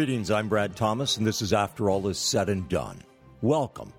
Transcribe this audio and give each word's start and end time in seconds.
Greetings, 0.00 0.30
I'm 0.30 0.48
Brad 0.48 0.76
Thomas, 0.76 1.18
and 1.18 1.26
this 1.26 1.42
is 1.42 1.52
After 1.52 1.90
All 1.90 2.08
Is 2.08 2.16
Said 2.16 2.48
and 2.48 2.66
Done. 2.70 3.02
Welcome. 3.42 3.92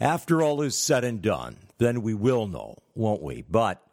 After 0.00 0.40
all 0.40 0.62
is 0.62 0.78
said 0.78 1.02
and 1.02 1.20
done, 1.20 1.56
then 1.78 2.02
we 2.02 2.14
will 2.14 2.46
know, 2.46 2.78
won't 2.94 3.24
we? 3.24 3.44
But 3.50 3.84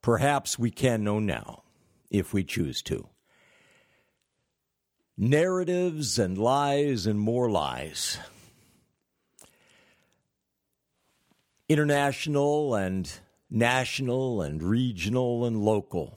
perhaps 0.00 0.60
we 0.60 0.70
can 0.70 1.02
know 1.02 1.18
now, 1.18 1.64
if 2.08 2.32
we 2.32 2.44
choose 2.44 2.82
to. 2.82 3.08
Narratives 5.18 6.20
and 6.20 6.38
lies 6.38 7.04
and 7.04 7.18
more 7.18 7.50
lies. 7.50 8.18
International 11.68 12.76
and 12.76 13.10
national 13.50 14.40
and 14.40 14.62
regional 14.62 15.46
and 15.46 15.64
local. 15.64 16.16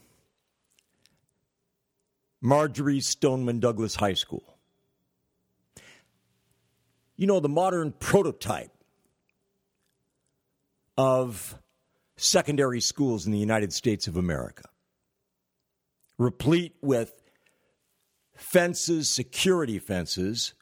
Marjory 2.39 2.99
Stoneman 2.99 3.59
Douglas 3.59 3.95
High 3.95 4.13
School. 4.13 4.43
You 7.19 7.27
know, 7.27 7.41
the 7.41 7.49
modern 7.49 7.91
prototype 7.91 8.71
of 10.97 11.59
secondary 12.15 12.79
schools 12.79 13.25
in 13.25 13.33
the 13.33 13.37
United 13.37 13.73
States 13.73 14.07
of 14.07 14.15
America, 14.15 14.63
replete 16.17 16.75
with 16.81 17.11
fences, 18.37 19.09
security 19.09 19.79
fences, 19.79 20.53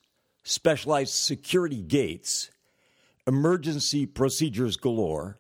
specialized 0.42 1.14
security 1.14 1.84
gates, 1.84 2.50
emergency 3.28 4.08
procedures 4.08 4.78
galore, 4.78 5.38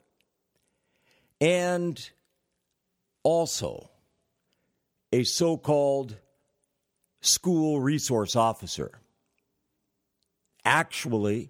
and 1.41 2.11
also 3.23 3.89
a 5.11 5.23
so 5.23 5.57
called 5.57 6.17
school 7.21 7.79
resource 7.79 8.35
officer. 8.35 9.01
Actually, 10.69 11.49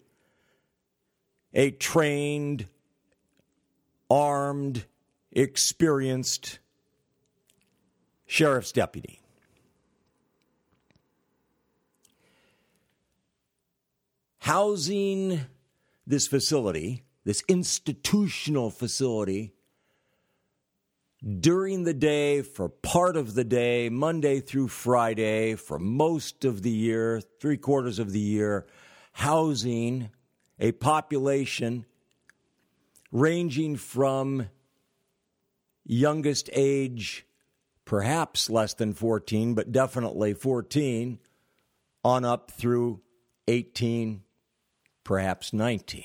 a 1.51 1.71
trained, 1.71 2.67
armed, 4.11 4.85
experienced 5.31 6.59
sheriff's 8.27 8.71
deputy. 8.71 9.19
Housing 14.37 15.41
this 16.05 16.27
facility, 16.27 17.03
this 17.23 17.41
institutional 17.47 18.69
facility, 18.69 19.51
during 21.39 21.85
the 21.85 21.93
day, 21.95 22.43
for 22.43 22.69
part 22.69 23.17
of 23.17 23.33
the 23.33 23.43
day, 23.43 23.89
Monday 23.89 24.41
through 24.41 24.67
Friday, 24.67 25.55
for 25.55 25.79
most 25.79 26.45
of 26.45 26.61
the 26.61 26.69
year, 26.69 27.19
three 27.39 27.57
quarters 27.57 27.97
of 27.97 28.11
the 28.11 28.19
year, 28.19 28.67
housing 29.17 30.11
a 30.59 30.71
population 30.73 31.83
ranging 33.11 33.75
from 33.75 34.47
youngest 35.83 36.51
age, 36.53 37.25
perhaps 37.83 38.47
less 38.47 38.75
than 38.75 38.93
14, 38.93 39.55
but 39.55 39.71
definitely 39.71 40.35
14, 40.35 41.17
on 42.03 42.25
up 42.25 42.51
through 42.51 43.01
18, 43.47 44.21
perhaps 45.03 45.51
19. 45.51 46.03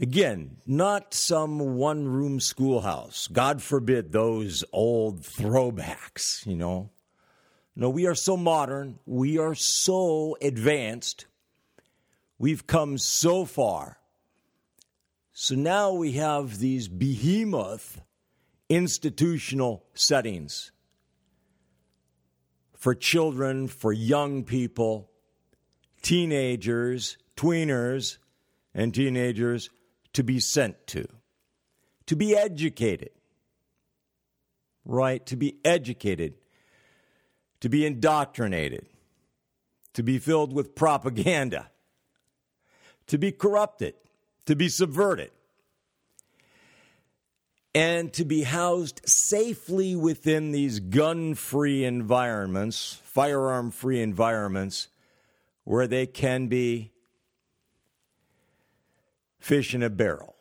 Again, 0.00 0.56
not 0.66 1.14
some 1.14 1.76
one 1.76 2.08
room 2.08 2.40
schoolhouse. 2.40 3.28
God 3.28 3.62
forbid 3.62 4.10
those 4.10 4.64
old 4.72 5.22
throwbacks, 5.22 6.44
you 6.44 6.56
know. 6.56 6.90
No, 7.80 7.90
we 7.90 8.08
are 8.08 8.14
so 8.16 8.36
modern. 8.36 8.98
We 9.06 9.38
are 9.38 9.54
so 9.54 10.36
advanced. 10.42 11.26
We've 12.36 12.66
come 12.66 12.98
so 12.98 13.44
far. 13.44 13.98
So 15.32 15.54
now 15.54 15.92
we 15.92 16.14
have 16.14 16.58
these 16.58 16.88
behemoth 16.88 18.00
institutional 18.68 19.84
settings 19.94 20.72
for 22.74 22.96
children, 22.96 23.68
for 23.68 23.92
young 23.92 24.42
people, 24.42 25.12
teenagers, 26.02 27.16
tweeners, 27.36 28.18
and 28.74 28.92
teenagers 28.92 29.70
to 30.14 30.24
be 30.24 30.40
sent 30.40 30.84
to, 30.88 31.06
to 32.06 32.16
be 32.16 32.34
educated, 32.34 33.10
right? 34.84 35.24
To 35.26 35.36
be 35.36 35.58
educated, 35.64 36.34
to 37.60 37.68
be 37.68 37.84
indoctrinated, 37.84 38.86
to 39.94 40.02
be 40.02 40.18
filled 40.18 40.52
with 40.52 40.74
propaganda, 40.74 41.70
to 43.06 43.18
be 43.18 43.32
corrupted, 43.32 43.94
to 44.46 44.54
be 44.54 44.68
subverted, 44.68 45.30
and 47.74 48.12
to 48.12 48.24
be 48.24 48.42
housed 48.42 49.00
safely 49.04 49.94
within 49.96 50.52
these 50.52 50.80
gun 50.80 51.34
free 51.34 51.84
environments, 51.84 53.00
firearm 53.04 53.70
free 53.70 54.00
environments, 54.00 54.88
where 55.64 55.86
they 55.86 56.06
can 56.06 56.46
be 56.46 56.92
fish 59.38 59.74
in 59.74 59.82
a 59.82 59.90
barrel. 59.90 60.34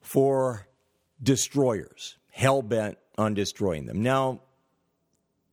For 0.00 0.68
destroyers, 1.22 2.17
hell 2.30 2.62
bent 2.62 2.98
on 3.16 3.34
destroying 3.34 3.86
them. 3.86 4.02
Now, 4.02 4.40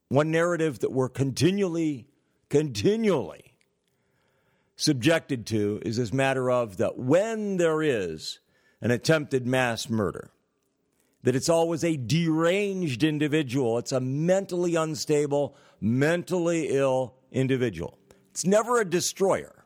one 0.10 0.32
narrative 0.32 0.80
that 0.80 0.92
we're 0.92 1.10
continually, 1.10 2.08
continually 2.50 3.56
subjected 4.76 5.46
to 5.48 5.82
is 5.84 5.98
this 5.98 6.14
matter 6.14 6.52
of 6.52 6.78
that 6.78 6.98
when 6.98 7.58
there 7.58 7.82
is 7.82 8.40
an 8.82 8.92
attempted 8.92 9.48
mass 9.48 9.90
murder, 9.90 10.32
that 11.24 11.36
it's 11.36 11.50
always 11.50 11.84
a 11.84 11.98
deranged 11.98 13.04
individual, 13.04 13.80
it's 13.80 13.92
a 13.92 14.00
mentally 14.00 14.76
unstable, 14.76 15.56
mentally 15.82 16.68
ill 16.70 17.16
individual. 17.32 17.98
It's 18.30 18.46
never 18.46 18.80
a 18.80 18.86
destroyer. 18.86 19.66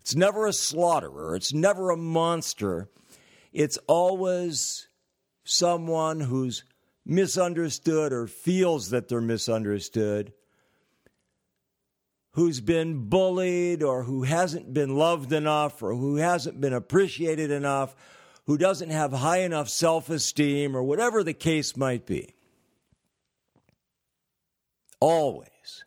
It's 0.00 0.14
never 0.14 0.46
a 0.46 0.52
slaughterer. 0.52 1.34
It's 1.34 1.52
never 1.52 1.90
a 1.90 1.96
monster. 1.96 2.88
It's 3.52 3.78
always 3.86 4.86
someone 5.50 6.20
who's 6.20 6.64
misunderstood 7.04 8.12
or 8.12 8.26
feels 8.26 8.90
that 8.90 9.08
they're 9.08 9.20
misunderstood, 9.20 10.32
who's 12.32 12.60
been 12.60 13.08
bullied 13.08 13.82
or 13.82 14.04
who 14.04 14.22
hasn't 14.22 14.72
been 14.72 14.96
loved 14.96 15.32
enough 15.32 15.82
or 15.82 15.94
who 15.94 16.16
hasn't 16.16 16.60
been 16.60 16.72
appreciated 16.72 17.50
enough, 17.50 17.96
who 18.46 18.56
doesn't 18.56 18.90
have 18.90 19.12
high 19.12 19.40
enough 19.40 19.68
self 19.68 20.08
esteem 20.08 20.76
or 20.76 20.82
whatever 20.82 21.24
the 21.24 21.34
case 21.34 21.76
might 21.76 22.06
be. 22.06 22.34
Always. 25.00 25.84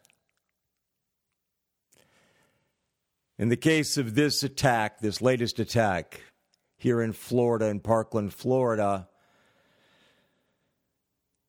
In 3.39 3.50
the 3.50 3.57
case 3.57 3.98
of 3.98 4.15
this 4.15 4.44
attack, 4.44 5.00
this 5.00 5.21
latest 5.21 5.60
attack 5.60 6.21
here 6.77 7.01
in 7.01 7.13
Florida, 7.13 7.68
in 7.68 7.80
Parkland, 7.80 8.33
Florida, 8.33 9.07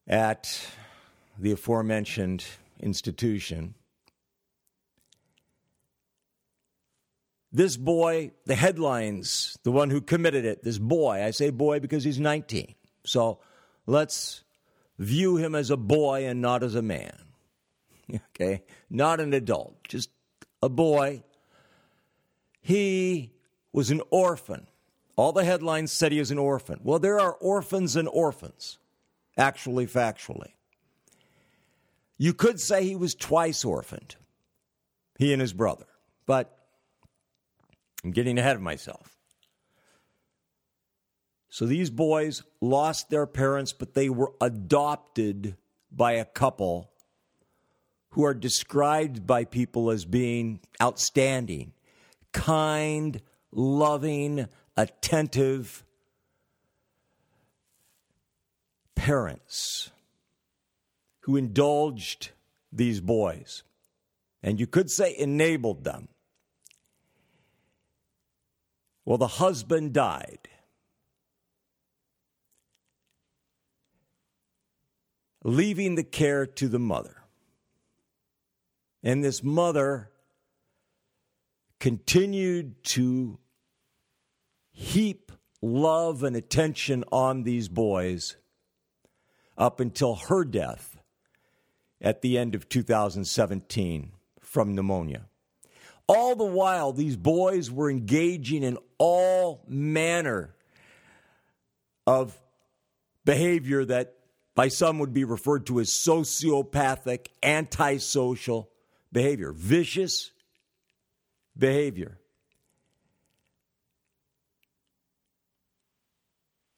at 0.07 0.67
the 1.39 1.53
aforementioned 1.53 2.45
institution, 2.81 3.75
this 7.53 7.77
boy, 7.77 8.33
the 8.47 8.55
headlines, 8.55 9.59
the 9.63 9.73
one 9.73 9.91
who 9.91 10.01
committed 10.01 10.45
it, 10.45 10.63
this 10.65 10.79
boy, 10.79 11.23
I 11.23 11.31
say 11.31 11.51
boy 11.51 11.81
because 11.81 12.05
he's 12.05 12.19
19. 12.19 12.75
So 13.05 13.39
let's 13.87 14.43
view 14.99 15.37
him 15.37 15.55
as 15.55 15.71
a 15.71 15.77
boy 15.77 16.27
and 16.27 16.41
not 16.41 16.63
as 16.63 16.75
a 16.75 16.83
man. 16.83 17.17
Okay? 18.37 18.63
Not 18.91 19.19
an 19.19 19.33
adult, 19.33 19.89
just 19.89 20.11
a 20.61 20.69
boy 20.69 21.23
he 22.65 23.31
was 23.75 23.91
an 23.91 24.01
orphan. 24.11 24.67
All 25.17 25.33
the 25.33 25.45
headlines 25.45 25.93
said 25.93 26.13
he 26.13 26.19
was 26.19 26.31
an 26.31 26.39
orphan. 26.39 26.81
Well, 26.83 26.99
there 26.99 27.21
are 27.21 27.35
orphans 27.35 27.95
and 27.95 28.09
orphans, 28.09 28.79
actually, 29.37 29.87
factually. 29.87 30.53
You 32.17 32.33
could 32.33 32.61
say 32.61 32.85
he 32.85 32.97
was 32.97 33.15
twice 33.15 33.65
orphaned, 33.65 34.17
he 35.19 35.33
and 35.33 35.41
his 35.41 35.53
brother, 35.53 35.87
but 36.27 36.57
I'm 38.05 38.13
getting 38.13 38.39
ahead 38.39 38.57
of 38.57 38.63
myself. 38.63 39.17
So 41.49 41.67
these 41.67 41.91
boys 41.91 42.43
lost 42.61 43.11
their 43.11 43.27
parents, 43.27 43.73
but 43.73 43.95
they 43.95 44.09
were 44.09 44.33
adopted 44.41 45.57
by 45.91 46.13
a 46.13 46.25
couple 46.25 46.91
who 48.11 48.25
are 48.25 48.35
described 48.35 49.27
by 49.27 49.45
people 49.45 49.91
as 49.91 50.05
being 50.05 50.61
outstanding 50.83 51.73
kind, 52.35 53.23
loving, 53.53 54.47
attentive, 54.77 55.85
parents 58.95 59.91
who 61.21 61.37
indulged 61.37 62.31
these 62.73 63.01
boys, 63.01 63.63
and 64.43 64.61
you 64.61 64.67
could 64.67 64.91
say 64.91 65.15
enabled 65.17 65.85
them. 65.85 66.09
Well, 69.05 69.19
the 69.19 69.27
husband 69.27 69.93
died. 69.93 70.49
Leaving 75.43 75.95
the 75.95 76.05
care 76.05 76.47
to 76.47 76.69
the 76.69 76.79
mother. 76.79 77.23
And 79.03 79.23
this 79.23 79.43
mother 79.43 80.11
continued 81.79 82.83
to 82.85 83.39
heap 84.73 85.31
love 85.61 86.23
and 86.23 86.35
attention 86.35 87.05
on 87.13 87.43
these 87.43 87.69
boys 87.69 88.37
up 89.57 89.81
until 89.81 90.15
her 90.17 90.45
death 90.45 90.99
at 92.01 92.23
the 92.23 92.39
end 92.39 92.55
of 92.55 92.69
2017 92.69 94.13
from 94.41 94.75
pneumonia. 94.75 95.27
All 96.07 96.37
the 96.37 96.45
while, 96.45 96.93
these 96.93 97.17
boys 97.17 97.71
were 97.71 97.91
engaging 97.91 98.63
in 98.63 98.79
all 98.99 99.65
manner 99.67 100.55
of 102.07 102.39
behavior 103.25 103.85
that 103.87 104.15
by 104.55 104.69
some 104.69 104.99
would 104.99 105.15
be 105.15 105.25
referred 105.25 105.67
to 105.67 105.81
as 105.81 105.89
sociopathic, 105.89 107.29
antisocial 107.43 108.71
behavior, 109.11 109.53
vicious 109.53 110.31
behavior. 111.57 112.19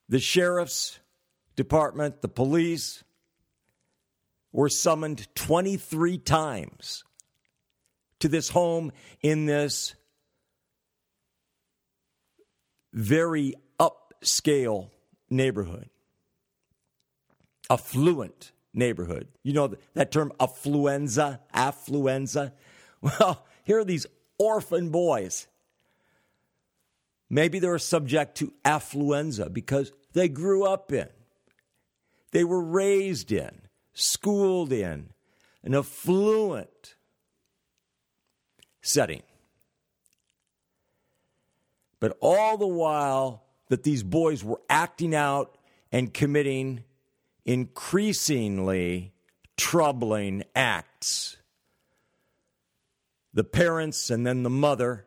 The 0.08 0.20
sheriff's 0.20 1.00
department, 1.56 2.23
the 2.23 2.29
police 2.29 3.03
were 4.53 4.69
summoned 4.69 5.26
23 5.35 6.19
times 6.19 7.05
to 8.20 8.29
this 8.29 8.49
home 8.49 8.93
in 9.23 9.47
this 9.47 9.94
very 12.93 13.55
upscale 13.79 14.91
neighborhood, 15.29 15.91
affluent 17.69 18.52
neighborhood. 18.73 19.29
You 19.43 19.52
know 19.52 19.75
that 19.94 20.12
term 20.12 20.32
affluenza, 20.38 21.41
affluenza? 21.55 22.52
Well, 23.02 23.44
here 23.64 23.79
are 23.79 23.85
these 23.85 24.06
orphan 24.38 24.88
boys. 24.88 25.47
Maybe 27.29 27.59
they 27.59 27.69
were 27.69 27.79
subject 27.79 28.38
to 28.38 28.52
affluenza 28.64 29.52
because 29.52 29.93
they 30.14 30.29
grew 30.29 30.64
up 30.64 30.91
in, 30.93 31.06
they 32.37 32.44
were 32.44 32.61
raised 32.61 33.33
in, 33.33 33.62
schooled 33.94 34.71
in 34.71 35.09
an 35.65 35.75
affluent 35.75 36.94
setting. 38.83 39.23
But 41.99 42.19
all 42.21 42.59
the 42.59 42.67
while 42.67 43.44
that 43.71 43.85
these 43.85 44.03
boys 44.03 44.44
were 44.44 44.61
acting 44.69 45.15
out 45.15 45.56
and 45.91 46.12
committing 46.12 46.85
increasingly 47.47 49.15
troubling 49.56 50.44
acts, 50.55 51.38
the 53.33 53.44
parents 53.44 54.11
and 54.11 54.27
then 54.27 54.43
the 54.43 54.50
mother 54.50 55.06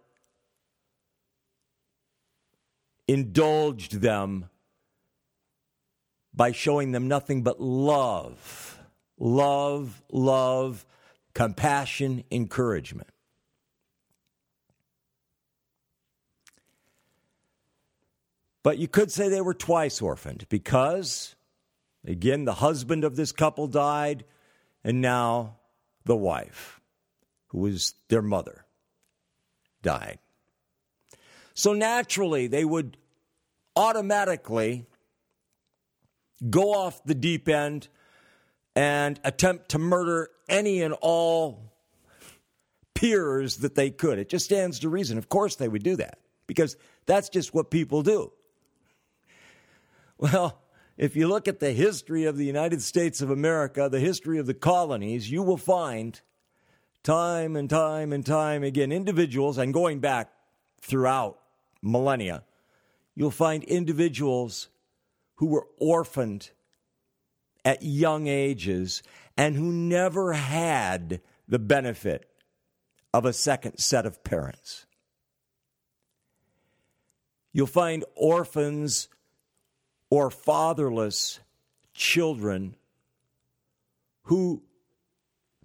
indulged 3.08 4.02
them 4.02 4.50
by 6.40 6.54
showing 6.54 6.94
them 6.94 7.10
nothing 7.10 7.42
but 7.42 7.60
love, 7.60 8.80
love, 9.18 10.02
love, 10.10 10.86
compassion, 11.34 12.24
encouragement. 12.32 13.10
But 18.64 18.78
you 18.78 18.88
could 18.88 19.12
say 19.12 19.28
they 19.28 19.42
were 19.42 19.54
twice 19.54 20.02
orphaned 20.02 20.46
because, 20.48 21.36
again, 22.06 22.46
the 22.46 22.54
husband 22.54 23.04
of 23.04 23.18
this 23.18 23.34
couple 23.34 23.68
died, 23.68 24.24
and 24.82 25.02
now 25.02 25.58
the 26.06 26.16
wife, 26.16 26.80
who 27.48 27.58
was 27.58 27.96
their 28.08 28.22
mother, 28.22 28.64
died. 29.82 30.20
So 31.54 31.74
naturally, 31.74 32.48
they 32.48 32.64
would 32.64 32.96
automatically 33.76 34.86
go 36.48 36.74
off 36.74 37.04
the 37.04 37.16
deep 37.16 37.50
end 37.50 37.88
and 38.76 39.20
attempt 39.24 39.70
to 39.70 39.80
murder 39.80 40.30
any 40.48 40.82
and 40.82 40.94
all 41.02 41.74
peers 42.94 43.58
that 43.58 43.76
they 43.76 43.90
could. 43.90 44.20
It 44.20 44.30
just 44.30 44.46
stands 44.46 44.80
to 44.80 44.90
reason. 44.90 45.18
Of 45.18 45.30
course, 45.30 45.56
they 45.56 45.68
would 45.68 45.84
do 45.84 45.96
that 45.98 46.20
because 46.48 46.78
that's 47.06 47.30
just 47.30 47.54
what 47.54 47.72
people 47.72 48.04
do. 48.04 48.32
Well, 50.18 50.62
if 50.98 51.16
you 51.16 51.28
look 51.28 51.48
at 51.48 51.62
the 51.62 51.72
history 51.72 52.26
of 52.26 52.36
the 52.36 52.46
United 52.46 52.82
States 52.82 53.22
of 53.22 53.30
America, 53.30 53.88
the 53.90 54.02
history 54.02 54.38
of 54.38 54.48
the 54.48 54.54
colonies, 54.54 55.32
you 55.32 55.42
will 55.42 55.58
find 55.58 56.20
time 57.04 57.56
and 57.56 57.70
time 57.70 58.12
and 58.12 58.26
time 58.26 58.64
again 58.64 58.92
individuals, 58.92 59.58
and 59.58 59.74
going 59.74 60.00
back 60.00 60.30
throughout 60.82 61.40
millennia, 61.82 62.44
you'll 63.16 63.32
find 63.32 63.64
individuals 63.64 64.68
who 65.40 65.46
were 65.46 65.68
orphaned 65.78 66.50
at 67.64 67.82
young 67.82 68.28
ages 68.28 69.02
and 69.38 69.56
who 69.56 69.72
never 69.72 70.34
had 70.34 71.22
the 71.48 71.58
benefit 71.58 72.30
of 73.14 73.24
a 73.24 73.32
second 73.32 73.78
set 73.78 74.06
of 74.06 74.22
parents. 74.22 74.86
You'll 77.54 77.68
find 77.68 78.04
orphans 78.16 79.08
or 80.10 80.30
fatherless 80.30 81.40
children 81.94 82.76
who 84.24 84.62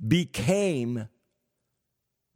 became 0.07 1.09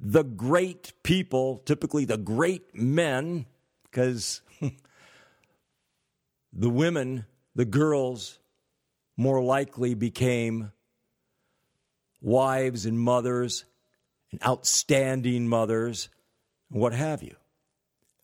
the 0.01 0.25
great 0.25 0.93
people, 1.05 1.63
typically 1.65 2.05
the 2.05 2.19
great 2.19 2.75
men, 2.75 3.47
because 3.85 4.43
the 6.53 6.71
women, 6.71 7.27
the 7.55 7.65
girls, 7.65 8.39
more 9.17 9.43
likely 9.43 9.95
became 9.95 10.73
wives 12.21 12.87
and 12.87 12.99
mothers 12.99 13.65
and 14.31 14.45
outstanding 14.45 15.49
mothers, 15.49 16.09
and 16.71 16.81
what 16.81 16.93
have 16.93 17.23
you. 17.23 17.37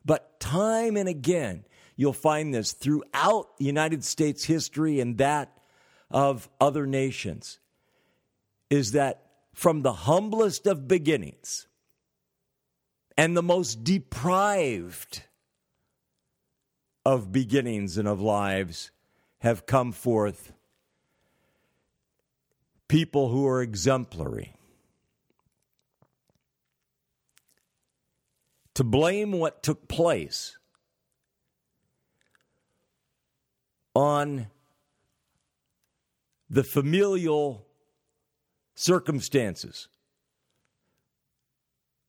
But 0.05 0.39
time 0.39 0.97
and 0.97 1.09
again, 1.09 1.65
You'll 1.97 2.13
find 2.13 2.53
this 2.53 2.73
throughout 2.73 3.57
the 3.59 3.65
United 3.65 4.05
States 4.05 4.45
history 4.45 5.01
and 5.01 5.19
that 5.19 5.57
of 6.11 6.49
other 6.61 6.87
nations. 6.87 7.61
Is 8.71 8.93
that 8.93 9.23
from 9.53 9.83
the 9.83 9.93
humblest 9.93 10.67
of 10.67 10.89
beginnings 10.89 11.69
and 13.17 13.37
the 13.37 13.43
most 13.43 13.85
deprived 13.85 15.23
of 17.05 17.33
beginnings 17.33 17.99
and 17.99 18.09
of 18.09 18.21
lives 18.21 18.91
have 19.41 19.67
come 19.67 19.93
forth 19.93 20.53
people 22.89 23.29
who 23.29 23.47
are 23.47 23.63
exemplary. 23.63 24.55
To 28.75 28.85
blame 28.85 29.33
what 29.33 29.63
took 29.63 29.87
place 29.87 30.59
on 33.95 34.49
the 36.51 36.65
familial 36.65 37.67
circumstances 38.75 39.89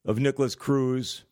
of 0.04 0.20
Nikolas 0.20 0.56
Cruz 0.56 1.24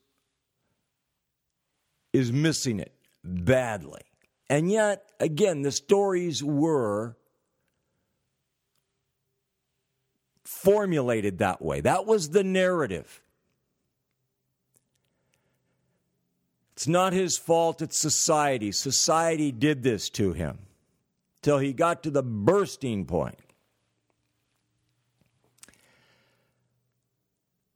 is 2.11 2.31
missing 2.31 2.79
it 2.79 2.92
badly. 3.23 4.01
And 4.49 4.71
yet, 4.71 5.11
again, 5.19 5.61
the 5.61 5.71
stories 5.71 6.43
were 6.43 7.17
formulated 10.43 11.39
that 11.39 11.61
way. 11.61 11.81
That 11.81 12.05
was 12.05 12.29
the 12.29 12.43
narrative. 12.43 13.21
It's 16.73 16.87
not 16.87 17.13
his 17.13 17.37
fault, 17.37 17.81
it's 17.81 17.97
society. 17.97 18.71
Society 18.71 19.51
did 19.51 19.83
this 19.83 20.09
to 20.11 20.33
him 20.33 20.59
till 21.41 21.59
he 21.59 21.71
got 21.73 22.03
to 22.03 22.09
the 22.09 22.23
bursting 22.23 23.05
point. 23.05 23.39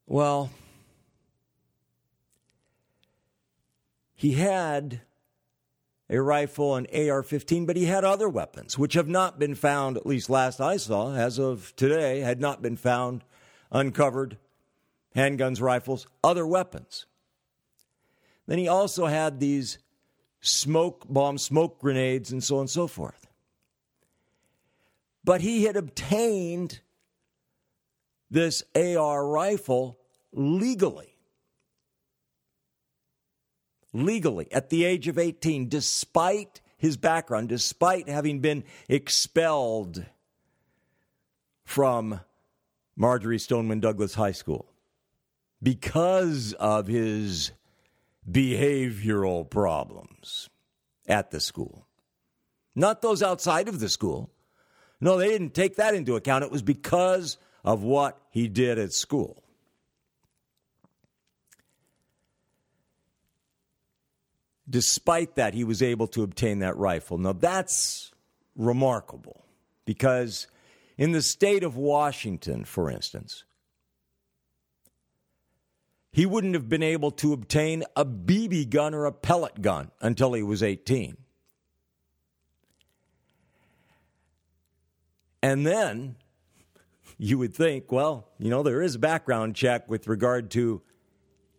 Well, 0.07 0.51
he 4.15 4.33
had 4.33 5.01
a 6.09 6.21
rifle, 6.21 6.75
an 6.75 6.87
AR 6.93 7.21
15, 7.21 7.65
but 7.65 7.75
he 7.75 7.85
had 7.85 8.05
other 8.05 8.29
weapons, 8.29 8.77
which 8.77 8.93
have 8.93 9.07
not 9.07 9.39
been 9.39 9.55
found, 9.55 9.97
at 9.97 10.05
least 10.05 10.29
last 10.29 10.61
I 10.61 10.77
saw, 10.77 11.13
as 11.13 11.37
of 11.37 11.75
today, 11.75 12.21
had 12.21 12.39
not 12.39 12.61
been 12.61 12.77
found 12.77 13.23
uncovered 13.71 14.37
handguns, 15.15 15.61
rifles, 15.61 16.07
other 16.23 16.47
weapons. 16.47 17.05
Then 18.45 18.57
he 18.57 18.67
also 18.67 19.07
had 19.07 19.39
these 19.39 19.79
smoke 20.39 21.05
bombs, 21.09 21.41
smoke 21.41 21.79
grenades, 21.79 22.31
and 22.31 22.43
so 22.43 22.55
on 22.55 22.61
and 22.61 22.69
so 22.69 22.87
forth. 22.87 23.27
But 25.23 25.41
he 25.41 25.65
had 25.65 25.75
obtained 25.75 26.79
this 28.31 28.63
AR 28.75 29.27
rifle 29.27 29.99
legally. 30.31 31.16
Legally, 34.03 34.47
at 34.51 34.69
the 34.69 34.85
age 34.85 35.07
of 35.07 35.17
18, 35.17 35.69
despite 35.69 36.61
his 36.77 36.97
background, 36.97 37.49
despite 37.49 38.07
having 38.07 38.39
been 38.39 38.63
expelled 38.87 40.05
from 41.65 42.19
Marjory 42.95 43.39
Stoneman 43.39 43.79
Douglas 43.79 44.13
High 44.13 44.31
School 44.31 44.71
because 45.61 46.53
of 46.53 46.87
his 46.87 47.51
behavioral 48.29 49.49
problems 49.49 50.49
at 51.07 51.31
the 51.31 51.39
school. 51.39 51.87
Not 52.75 53.01
those 53.01 53.23
outside 53.23 53.67
of 53.67 53.79
the 53.79 53.89
school. 53.89 54.29
No, 55.01 55.17
they 55.17 55.29
didn't 55.29 55.55
take 55.55 55.75
that 55.77 55.95
into 55.95 56.15
account. 56.15 56.43
It 56.43 56.51
was 56.51 56.61
because 56.61 57.37
of 57.63 57.81
what 57.81 58.19
he 58.29 58.47
did 58.47 58.77
at 58.77 58.93
school. 58.93 59.43
Despite 64.69 65.35
that, 65.35 65.53
he 65.53 65.63
was 65.63 65.81
able 65.81 66.07
to 66.07 66.23
obtain 66.23 66.59
that 66.59 66.75
rifle. 66.77 67.17
Now, 67.17 67.33
that's 67.33 68.11
remarkable 68.55 69.45
because 69.85 70.47
in 70.97 71.11
the 71.11 71.21
state 71.21 71.63
of 71.63 71.77
Washington, 71.77 72.65
for 72.65 72.91
instance, 72.91 73.45
he 76.11 76.25
wouldn't 76.25 76.55
have 76.55 76.67
been 76.67 76.83
able 76.83 77.11
to 77.11 77.31
obtain 77.31 77.83
a 77.95 78.03
BB 78.03 78.69
gun 78.69 78.93
or 78.93 79.05
a 79.05 79.11
pellet 79.11 79.61
gun 79.61 79.91
until 80.01 80.33
he 80.33 80.41
was 80.41 80.63
18. 80.63 81.15
And 85.43 85.65
then 85.65 86.15
you 87.17 87.37
would 87.37 87.53
think, 87.53 87.91
well, 87.91 88.27
you 88.39 88.49
know, 88.49 88.63
there 88.63 88.81
is 88.81 88.95
a 88.95 88.99
background 88.99 89.55
check 89.55 89.87
with 89.87 90.07
regard 90.07 90.49
to 90.51 90.81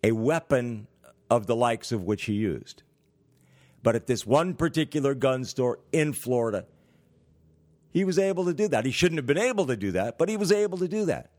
a 0.03 0.13
weapon 0.13 0.89
of 1.31 1.47
the 1.47 1.57
likes 1.57 1.93
of 1.93 2.03
which 2.03 2.25
he 2.25 2.35
used. 2.35 2.83
But 3.83 3.95
at 3.95 4.07
this 4.07 4.27
one 4.27 4.55
particular 4.55 5.15
gun 5.15 5.45
store 5.45 5.79
in 5.93 6.13
Florida, 6.13 6.67
he 7.91 8.05
was 8.05 8.19
able 8.19 8.45
to 8.47 8.55
do 8.55 8.69
that. 8.69 8.85
He 8.85 8.91
shouldn't 8.91 9.19
have 9.19 9.27
been 9.27 9.39
able 9.39 9.67
to 9.67 9.77
do 9.77 9.93
that, 9.93 10.19
but 10.19 10.29
he 10.29 10.37
was 10.37 10.53
able 10.53 10.79
to 10.79 10.89
do 10.89 11.07
that. 11.07 11.31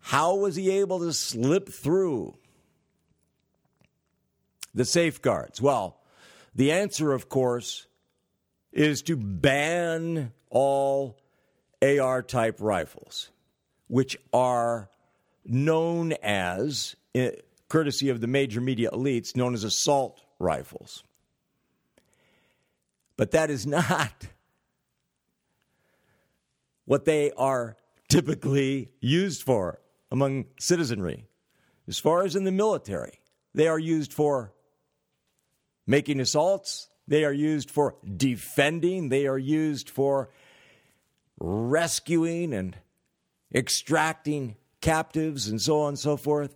How 0.00 0.36
was 0.36 0.56
he 0.56 0.70
able 0.70 1.00
to 1.00 1.12
slip 1.12 1.68
through 1.68 2.36
the 4.74 4.84
safeguards? 4.84 5.60
Well, 5.60 6.00
the 6.54 6.72
answer, 6.72 7.12
of 7.12 7.28
course, 7.28 7.86
is 8.72 9.02
to 9.02 9.16
ban 9.16 10.32
all 10.50 11.18
AR 11.82 12.22
type 12.22 12.60
rifles, 12.60 13.30
which 13.88 14.16
are 14.32 14.88
known 15.44 16.12
as, 16.22 16.96
eh, 17.14 17.32
courtesy 17.68 18.08
of 18.08 18.20
the 18.20 18.26
major 18.26 18.60
media 18.60 18.90
elites, 18.90 19.36
known 19.36 19.54
as 19.54 19.64
assault 19.64 20.20
rifles. 20.38 21.04
But 23.18 23.32
that 23.32 23.50
is 23.50 23.66
not 23.66 24.28
what 26.84 27.04
they 27.04 27.32
are 27.32 27.76
typically 28.08 28.92
used 29.00 29.42
for 29.42 29.80
among 30.10 30.46
citizenry. 30.58 31.26
As 31.88 31.98
far 31.98 32.22
as 32.22 32.36
in 32.36 32.44
the 32.44 32.52
military, 32.52 33.20
they 33.54 33.66
are 33.66 33.78
used 33.78 34.12
for 34.12 34.54
making 35.84 36.20
assaults, 36.20 36.88
they 37.08 37.24
are 37.24 37.32
used 37.32 37.70
for 37.70 37.96
defending, 38.16 39.08
they 39.08 39.26
are 39.26 39.36
used 39.36 39.90
for 39.90 40.30
rescuing 41.40 42.54
and 42.54 42.76
extracting 43.52 44.54
captives, 44.80 45.48
and 45.48 45.60
so 45.60 45.80
on 45.80 45.88
and 45.88 45.98
so 45.98 46.16
forth. 46.16 46.54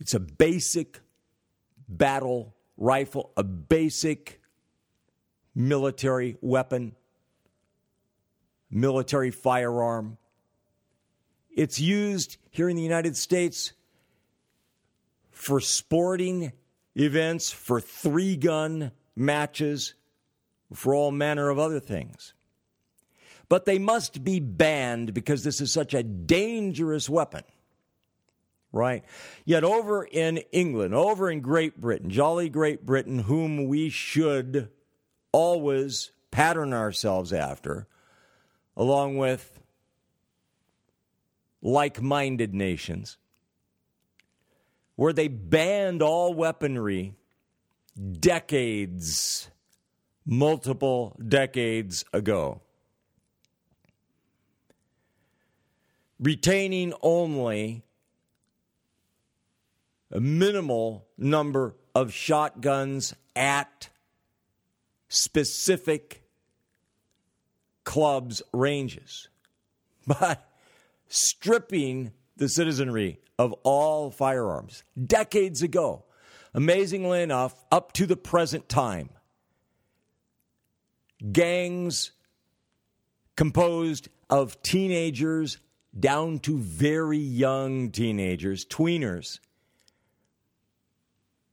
It's 0.00 0.14
a 0.14 0.20
basic 0.20 1.00
battle 1.88 2.54
rifle, 2.76 3.32
a 3.36 3.42
basic 3.42 4.40
military 5.54 6.36
weapon 6.40 6.94
military 8.70 9.30
firearm. 9.30 10.18
It's 11.50 11.80
used 11.80 12.36
here 12.50 12.68
in 12.68 12.76
the 12.76 12.82
United 12.82 13.16
States 13.16 13.72
for 15.30 15.60
sporting 15.60 16.52
events, 16.94 17.50
for 17.50 17.80
three 17.80 18.36
gun 18.36 18.92
matches, 19.14 19.94
for 20.72 20.94
all 20.94 21.10
manner 21.10 21.48
of 21.48 21.58
other 21.58 21.80
things. 21.80 22.34
But 23.48 23.64
they 23.64 23.78
must 23.78 24.24
be 24.24 24.40
banned 24.40 25.14
because 25.14 25.44
this 25.44 25.60
is 25.60 25.72
such 25.72 25.94
a 25.94 26.02
dangerous 26.02 27.08
weapon. 27.08 27.44
Right? 28.76 29.04
Yet 29.46 29.64
over 29.64 30.04
in 30.04 30.36
England, 30.52 30.94
over 30.94 31.30
in 31.30 31.40
Great 31.40 31.80
Britain, 31.80 32.10
jolly 32.10 32.50
Great 32.50 32.84
Britain, 32.84 33.20
whom 33.20 33.68
we 33.68 33.88
should 33.88 34.68
always 35.32 36.10
pattern 36.30 36.74
ourselves 36.74 37.32
after, 37.32 37.88
along 38.76 39.16
with 39.16 39.60
like 41.62 42.02
minded 42.02 42.54
nations, 42.54 43.16
where 44.94 45.14
they 45.14 45.28
banned 45.28 46.02
all 46.02 46.34
weaponry 46.34 47.14
decades, 48.20 49.48
multiple 50.26 51.18
decades 51.26 52.04
ago, 52.12 52.60
retaining 56.20 56.92
only 57.00 57.85
a 60.10 60.20
minimal 60.20 61.06
number 61.18 61.74
of 61.94 62.12
shotguns 62.12 63.14
at 63.34 63.88
specific 65.08 66.22
clubs' 67.84 68.42
ranges, 68.52 69.28
but 70.06 70.48
stripping 71.08 72.12
the 72.36 72.48
citizenry 72.48 73.18
of 73.38 73.52
all 73.62 74.10
firearms 74.10 74.84
decades 75.02 75.62
ago. 75.62 76.04
Amazingly 76.54 77.22
enough, 77.22 77.64
up 77.70 77.92
to 77.92 78.06
the 78.06 78.16
present 78.16 78.66
time, 78.68 79.10
gangs 81.32 82.12
composed 83.36 84.08
of 84.30 84.60
teenagers 84.62 85.58
down 85.98 86.38
to 86.40 86.58
very 86.58 87.18
young 87.18 87.90
teenagers, 87.90 88.64
tweeners, 88.64 89.38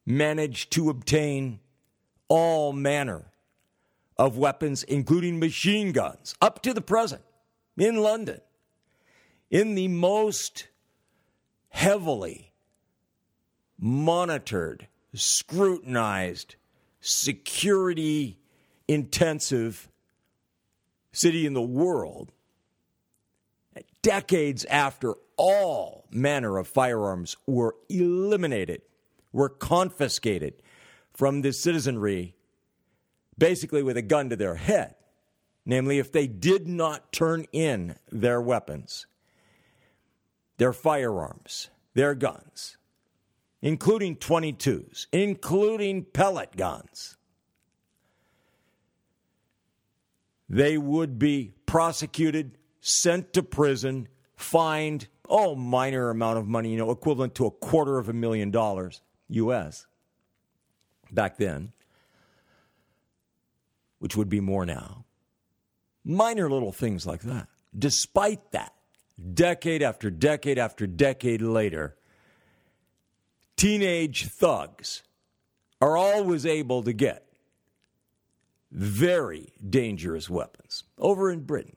managed 0.06 0.72
to 0.72 0.90
obtain 0.90 1.60
all 2.28 2.74
manner 2.74 3.26
of 4.18 4.38
weapons, 4.38 4.84
including 4.84 5.40
machine 5.40 5.92
guns, 5.92 6.36
up 6.42 6.62
to 6.62 6.74
the 6.74 6.82
present 6.82 7.22
in 7.78 7.98
London, 7.98 8.40
in 9.50 9.76
the 9.76 9.88
most 9.88 10.68
heavily 11.70 12.54
monitored, 13.80 14.88
scrutinized, 15.14 16.56
security 17.02 18.40
intensive 18.88 19.90
city 21.12 21.46
in 21.46 21.54
the 21.54 21.62
world, 21.62 22.32
decades 24.02 24.66
after 24.66 25.14
all 25.38 26.06
manner 26.12 26.58
of 26.58 26.68
firearms 26.68 27.36
were 27.48 27.76
eliminated, 27.90 28.82
were 29.34 29.50
confiscated 29.50 30.54
from 31.12 31.42
the 31.42 31.52
citizenry 31.52 32.36
basically 33.38 33.84
with 33.84 33.98
a 33.98 34.02
gun 34.02 34.30
to 34.30 34.36
their 34.36 34.56
head. 34.56 34.96
Namely, 35.66 35.98
if 35.98 36.12
they 36.12 36.28
did 36.28 36.68
not 36.68 37.12
turn 37.14 37.46
in 37.54 37.96
their 38.12 38.42
weapons, 38.42 39.08
their 40.58 40.74
firearms, 40.74 41.70
their 41.94 42.14
guns, 42.16 42.78
including 43.62 44.18
22s, 44.18 45.08
including 45.14 46.04
pellet 46.04 46.56
guns, 46.58 47.16
they 50.50 50.78
would 50.78 51.18
be 51.18 51.54
prosecuted, 51.66 52.58
sent 52.82 53.32
to 53.34 53.42
prison, 53.42 54.10
fined, 54.36 55.08
oh, 55.30 55.56
minor 55.56 56.10
amount 56.10 56.38
of 56.38 56.46
money, 56.46 56.72
you 56.72 56.78
know, 56.78 56.92
equivalent 56.92 57.36
to 57.36 57.46
a 57.46 57.52
quarter 57.52 57.98
of 57.98 58.10
a 58.10 58.14
million 58.14 58.52
dollars 58.52 59.02
US 59.30 59.86
back 61.12 61.38
then, 61.38 61.74
which 64.00 64.16
would 64.16 64.30
be 64.30 64.40
more 64.40 64.66
now. 64.66 65.06
Minor 66.06 66.50
little 66.50 66.72
things 66.72 67.06
like 67.06 67.22
that. 67.22 67.48
Despite 67.78 68.52
that, 68.52 68.74
decade 69.34 69.82
after 69.82 70.10
decade 70.10 70.58
after 70.58 70.86
decade 70.86 71.42
later, 71.42 71.96
teenage 73.56 74.28
thugs 74.28 75.04
are 75.82 75.96
always 75.96 76.46
able 76.46 76.84
to 76.84 76.94
get 76.94 77.26
very 78.72 79.54
dangerous 79.70 80.30
weapons 80.30 80.84
over 80.98 81.32
in 81.32 81.42
Britain. 81.42 81.76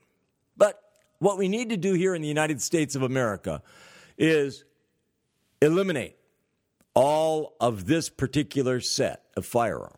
But 0.57 0.81
what 1.19 1.37
we 1.37 1.47
need 1.47 1.69
to 1.69 1.77
do 1.77 1.93
here 1.93 2.15
in 2.15 2.21
the 2.21 2.27
United 2.27 2.61
States 2.61 2.95
of 2.95 3.03
America 3.03 3.61
is 4.17 4.65
eliminate 5.61 6.16
all 6.97 7.55
of 7.61 7.85
this 7.85 8.09
particular 8.09 8.81
set 8.81 9.21
of 9.35 9.45
firearms 9.45 9.93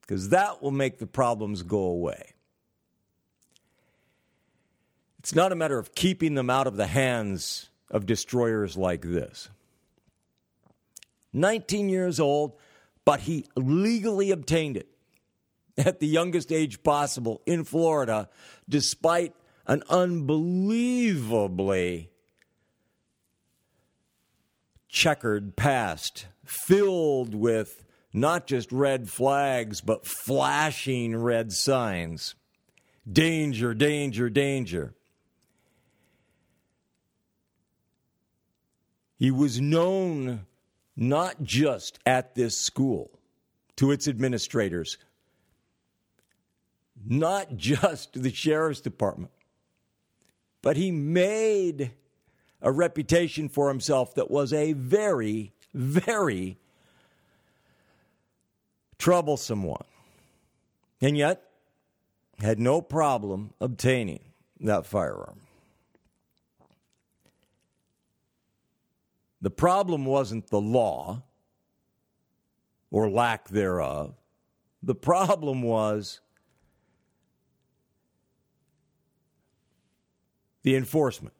because 0.00 0.30
that 0.30 0.62
will 0.62 0.70
make 0.70 0.98
the 0.98 1.06
problems 1.06 1.62
go 1.62 1.80
away. 1.80 2.32
It's 5.18 5.34
not 5.34 5.52
a 5.52 5.54
matter 5.54 5.78
of 5.78 5.94
keeping 5.94 6.36
them 6.36 6.48
out 6.48 6.66
of 6.66 6.78
the 6.78 6.86
hands 6.86 7.68
of 7.90 8.06
destroyers 8.06 8.78
like 8.78 9.02
this. 9.02 9.50
19 11.34 11.90
years 11.90 12.18
old, 12.18 12.56
but 13.04 13.20
he 13.20 13.44
legally 13.56 14.30
obtained 14.30 14.78
it 14.78 14.88
at 15.76 16.00
the 16.00 16.06
youngest 16.06 16.50
age 16.50 16.82
possible 16.82 17.42
in 17.44 17.64
Florida, 17.64 18.30
despite 18.66 19.34
an 19.66 19.82
unbelievably 19.90 22.08
checkered 24.96 25.54
past 25.56 26.26
filled 26.46 27.34
with 27.34 27.84
not 28.14 28.46
just 28.46 28.72
red 28.72 29.10
flags, 29.10 29.82
but 29.82 30.06
flashing 30.06 31.14
red 31.14 31.52
signs. 31.52 32.34
Danger, 33.06 33.74
danger, 33.74 34.30
danger. 34.30 34.94
He 39.18 39.30
was 39.30 39.60
known 39.60 40.46
not 40.96 41.42
just 41.42 41.98
at 42.06 42.34
this 42.34 42.56
school 42.56 43.10
to 43.76 43.90
its 43.90 44.08
administrators, 44.08 44.96
not 47.04 47.54
just 47.54 48.14
to 48.14 48.18
the 48.18 48.32
sheriff's 48.32 48.80
department, 48.80 49.32
but 50.62 50.78
he 50.78 50.90
made 50.90 51.92
a 52.62 52.72
reputation 52.72 53.48
for 53.48 53.68
himself 53.68 54.14
that 54.14 54.30
was 54.30 54.52
a 54.52 54.72
very, 54.72 55.52
very 55.74 56.58
troublesome 58.98 59.62
one. 59.62 59.84
And 61.00 61.16
yet, 61.16 61.42
had 62.38 62.58
no 62.58 62.80
problem 62.82 63.52
obtaining 63.60 64.20
that 64.60 64.86
firearm. 64.86 65.40
The 69.40 69.50
problem 69.50 70.04
wasn't 70.04 70.48
the 70.48 70.60
law 70.60 71.22
or 72.90 73.08
lack 73.08 73.48
thereof. 73.48 74.14
The 74.82 74.94
problem 74.94 75.62
was 75.62 76.20
the 80.62 80.74
enforcement, 80.74 81.35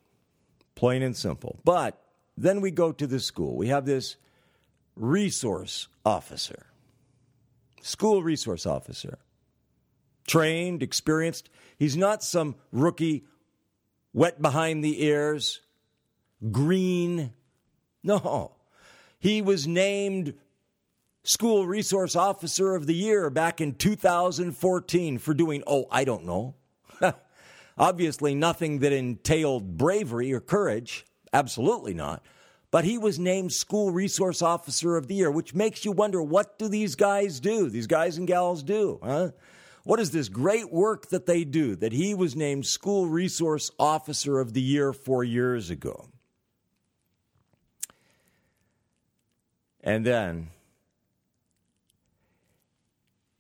plain 0.77 1.03
and 1.03 1.17
simple. 1.17 1.59
But 1.65 2.01
then 2.37 2.61
we 2.61 2.71
go 2.71 2.93
to 2.93 3.07
the 3.07 3.19
school. 3.19 3.57
We 3.57 3.69
have 3.69 3.85
this 3.85 4.17
resource 4.95 5.89
officer, 6.05 6.67
school 7.83 8.23
resource 8.23 8.65
officer, 8.65 9.19
trained, 10.29 10.83
experienced. 10.83 11.51
He's 11.77 11.97
not 11.97 12.23
some 12.23 12.55
rookie, 12.71 13.25
wet 14.13 14.41
behind 14.41 14.85
the 14.85 15.03
ears, 15.05 15.61
green 16.53 17.33
no. 18.07 18.53
He 19.19 19.43
was 19.43 19.67
named 19.67 20.35
School 21.25 21.67
Resource 21.67 22.15
Officer 22.15 22.77
of 22.77 22.87
the 22.87 22.95
Year 22.95 23.31
back 23.31 23.61
in 23.61 23.75
2014 23.75 25.19
for 25.19 25.35
doing, 25.35 25.65
oh, 25.67 25.87
I 25.91 26.05
don't 26.05 26.25
know. 26.25 26.55
Obviously, 27.79 28.35
nothing 28.35 28.79
that 28.81 28.93
entailed 28.93 29.77
bravery 29.77 30.33
or 30.33 30.41
courage. 30.41 31.05
Absolutely 31.33 31.95
not. 31.95 32.23
But 32.71 32.85
he 32.85 32.99
was 32.99 33.19
named 33.19 33.53
School 33.53 33.91
Resource 33.91 34.43
Officer 34.43 34.97
of 34.97 35.07
the 35.07 35.15
Year, 35.15 35.31
which 35.31 35.55
makes 35.55 35.85
you 35.85 35.93
wonder 35.93 36.23
what 36.23 36.59
do 36.59 36.69
these 36.69 36.95
guys 36.95 37.41
do? 37.41 37.69
These 37.69 37.87
guys 37.87 38.19
and 38.19 38.27
gals 38.27 38.63
do, 38.63 38.99
huh? 39.03 39.31
What 39.85 40.01
is 40.01 40.11
this 40.11 40.29
great 40.29 40.73
work 40.73 41.11
that 41.11 41.27
they 41.27 41.45
do 41.45 41.77
that 41.77 41.93
he 41.93 42.13
was 42.15 42.35
named 42.35 42.67
School 42.67 43.07
Resource 43.07 43.71
Officer 43.79 44.41
of 44.41 44.53
the 44.53 44.63
Year 44.63 44.93
four 44.93 45.23
years 45.23 45.71
ago? 45.71 46.09
and 49.87 50.05
then 50.05 50.49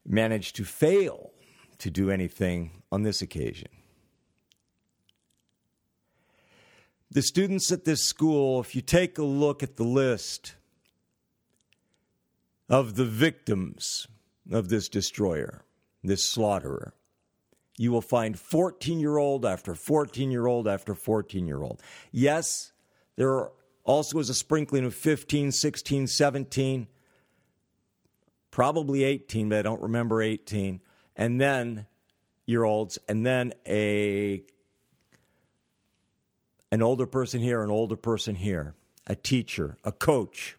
managed 0.07 0.55
to 0.57 0.64
fail 0.64 1.33
to 1.79 1.90
do 1.90 2.09
anything 2.09 2.70
on 2.92 3.03
this 3.03 3.20
occasion. 3.20 3.68
The 7.11 7.23
students 7.23 7.71
at 7.71 7.85
this 7.85 8.03
school, 8.03 8.61
if 8.61 8.75
you 8.75 8.83
take 8.83 9.19
a 9.19 9.25
look 9.25 9.62
at 9.62 9.77
the 9.77 9.85
list 9.85 10.55
of 12.69 12.97
the 12.97 13.05
victims 13.05 14.09
of 14.51 14.69
this 14.69 14.88
destroyer, 14.88 15.62
this 16.03 16.27
slaughterer, 16.27 16.95
you 17.79 17.92
will 17.92 18.03
find 18.03 18.38
14 18.38 18.99
year 18.99 19.19
old 19.19 19.45
after 19.45 19.75
14 19.75 20.31
year 20.31 20.47
old 20.47 20.66
after 20.66 20.95
14 20.95 21.47
year 21.47 21.62
old. 21.62 21.83
Yes, 22.11 22.73
there 23.16 23.51
also, 23.87 24.19
as 24.19 24.29
a 24.29 24.35
sprinkling 24.35 24.85
of 24.85 24.95
15, 24.95 25.53
16, 25.53 26.09
17, 26.09 26.88
probably 28.51 29.05
18, 29.05 29.49
but 29.49 29.61
I 29.61 29.62
don't 29.62 29.81
remember 29.81 30.21
18. 30.21 30.81
And 31.14 31.40
then 31.40 31.87
year 32.47 32.64
olds, 32.64 32.99
and 33.09 33.25
then 33.25 33.55
a 33.64 34.42
an 36.70 36.83
older 36.83 37.07
person 37.07 37.40
here, 37.40 37.62
an 37.62 37.70
older 37.70 37.96
person 37.96 38.35
here, 38.35 38.74
a 39.07 39.14
teacher, 39.14 39.76
a 39.85 39.92
coach. 39.92 40.57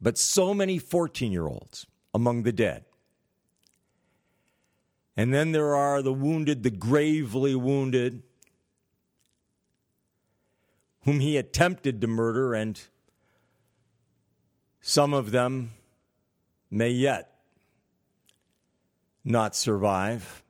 But 0.00 0.16
so 0.16 0.54
many 0.54 0.78
14 0.78 1.32
year 1.32 1.46
olds 1.46 1.86
among 2.14 2.44
the 2.44 2.52
dead. 2.52 2.84
And 5.16 5.34
then 5.34 5.50
there 5.50 5.74
are 5.74 6.00
the 6.00 6.12
wounded, 6.12 6.62
the 6.62 6.70
gravely 6.70 7.56
wounded, 7.56 8.22
whom 11.02 11.18
he 11.18 11.36
attempted 11.36 12.00
to 12.00 12.06
murder, 12.06 12.54
and 12.54 12.80
some 14.80 15.12
of 15.12 15.32
them 15.32 15.72
may 16.70 16.90
yet 16.90 17.38
not 19.24 19.56
survive. 19.56 20.44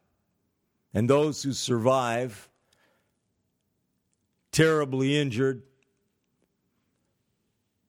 And 0.92 1.08
those 1.08 1.42
who 1.42 1.52
survive, 1.52 2.47
terribly 4.58 5.16
injured, 5.16 5.62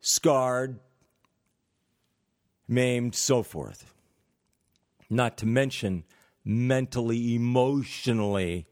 scarred, 0.02 0.80
maimed, 2.68 3.16
so 3.16 3.42
forth. 3.42 3.92
Not 5.10 5.36
to 5.40 5.48
mention 5.48 6.04
mentally, 6.46 7.34
emotionally 7.34 8.68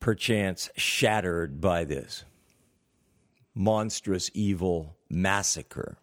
perchance 0.00 0.68
shattered 0.76 1.60
by 1.60 1.84
this 1.84 2.24
monstrous 3.54 4.32
evil 4.34 4.96
massacre. 5.08 5.96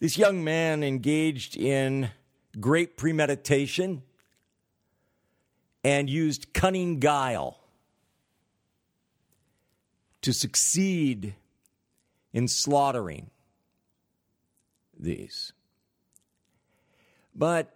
This 0.00 0.16
young 0.16 0.42
man 0.42 0.82
engaged 0.82 1.58
in 1.58 2.08
great 2.58 2.96
premeditation 2.96 4.02
and 5.86 6.10
used 6.10 6.52
cunning 6.52 6.98
guile 6.98 7.60
to 10.20 10.32
succeed 10.32 11.36
in 12.32 12.48
slaughtering 12.48 13.30
these. 14.98 15.52
But 17.36 17.72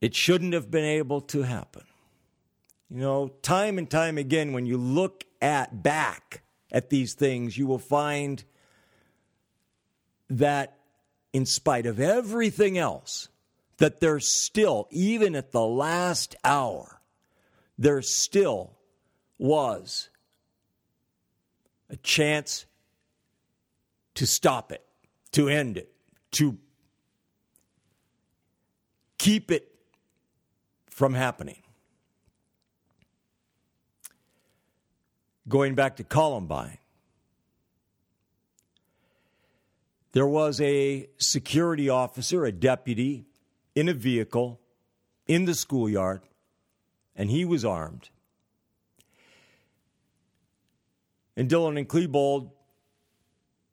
It 0.00 0.14
shouldn't 0.14 0.54
have 0.54 0.70
been 0.70 0.86
able 0.86 1.20
to 1.20 1.42
happen. 1.42 1.84
You 2.88 3.00
know, 3.00 3.28
time 3.42 3.76
and 3.76 3.88
time 3.88 4.16
again, 4.16 4.54
when 4.54 4.64
you 4.64 4.78
look 4.78 5.24
at 5.42 5.82
back 5.82 6.42
at 6.72 6.88
these 6.88 7.12
things, 7.12 7.58
you 7.58 7.66
will 7.66 7.78
find 7.78 8.42
that 10.30 10.79
in 11.32 11.46
spite 11.46 11.86
of 11.86 12.00
everything 12.00 12.76
else, 12.76 13.28
that 13.78 14.00
there 14.00 14.20
still, 14.20 14.88
even 14.90 15.34
at 15.34 15.52
the 15.52 15.64
last 15.64 16.36
hour, 16.44 17.00
there 17.78 18.02
still 18.02 18.72
was 19.38 20.10
a 21.88 21.96
chance 21.96 22.66
to 24.14 24.26
stop 24.26 24.70
it, 24.70 24.84
to 25.32 25.48
end 25.48 25.78
it, 25.78 25.90
to 26.32 26.58
keep 29.18 29.50
it 29.50 29.74
from 30.90 31.14
happening. 31.14 31.62
Going 35.48 35.74
back 35.74 35.96
to 35.96 36.04
Columbine, 36.04 36.78
there 40.12 40.26
was 40.26 40.60
a 40.60 41.08
security 41.18 41.88
officer, 41.88 42.44
a 42.44 42.52
deputy, 42.52 43.26
in 43.74 43.88
a 43.88 43.94
vehicle 43.94 44.60
in 45.26 45.44
the 45.44 45.54
schoolyard, 45.54 46.22
and 47.14 47.30
he 47.30 47.44
was 47.44 47.64
armed. 47.64 48.10
And 51.36 51.48
Dylan 51.48 51.78
and 51.78 51.88
Klebold 51.88 52.50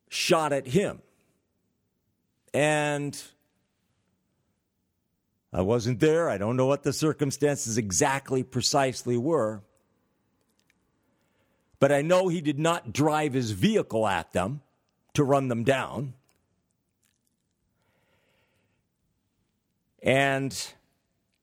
shot 0.09 0.53
at 0.53 0.67
him. 0.67 1.01
And 2.53 3.21
I 5.51 5.61
wasn't 5.61 5.99
there. 5.99 6.29
I 6.29 6.37
don't 6.37 6.55
know 6.55 6.67
what 6.67 6.83
the 6.83 6.93
circumstances 6.93 7.77
exactly 7.77 8.43
precisely 8.43 9.17
were. 9.17 9.63
But 11.79 11.91
I 11.91 12.01
know 12.01 12.27
he 12.27 12.41
did 12.41 12.59
not 12.59 12.93
drive 12.93 13.33
his 13.33 13.51
vehicle 13.51 14.07
at 14.07 14.33
them 14.33 14.61
to 15.13 15.23
run 15.23 15.47
them 15.47 15.63
down. 15.63 16.13
And 20.07 20.57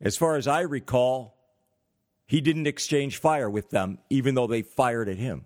as 0.01 0.17
far 0.17 0.37
as 0.37 0.49
I 0.49 0.63
recall, 0.63 1.37
he 2.25 2.41
didn't 2.41 2.67
exchange 2.67 3.19
fire 3.19 3.51
with 3.51 3.69
them, 3.69 3.99
even 4.09 4.35
though 4.35 4.47
they 4.47 4.63
fired 4.63 5.07
at 5.07 5.19
him. 5.19 5.45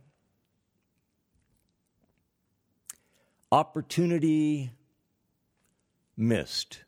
Opportunity 3.50 4.70
missed 6.16 6.84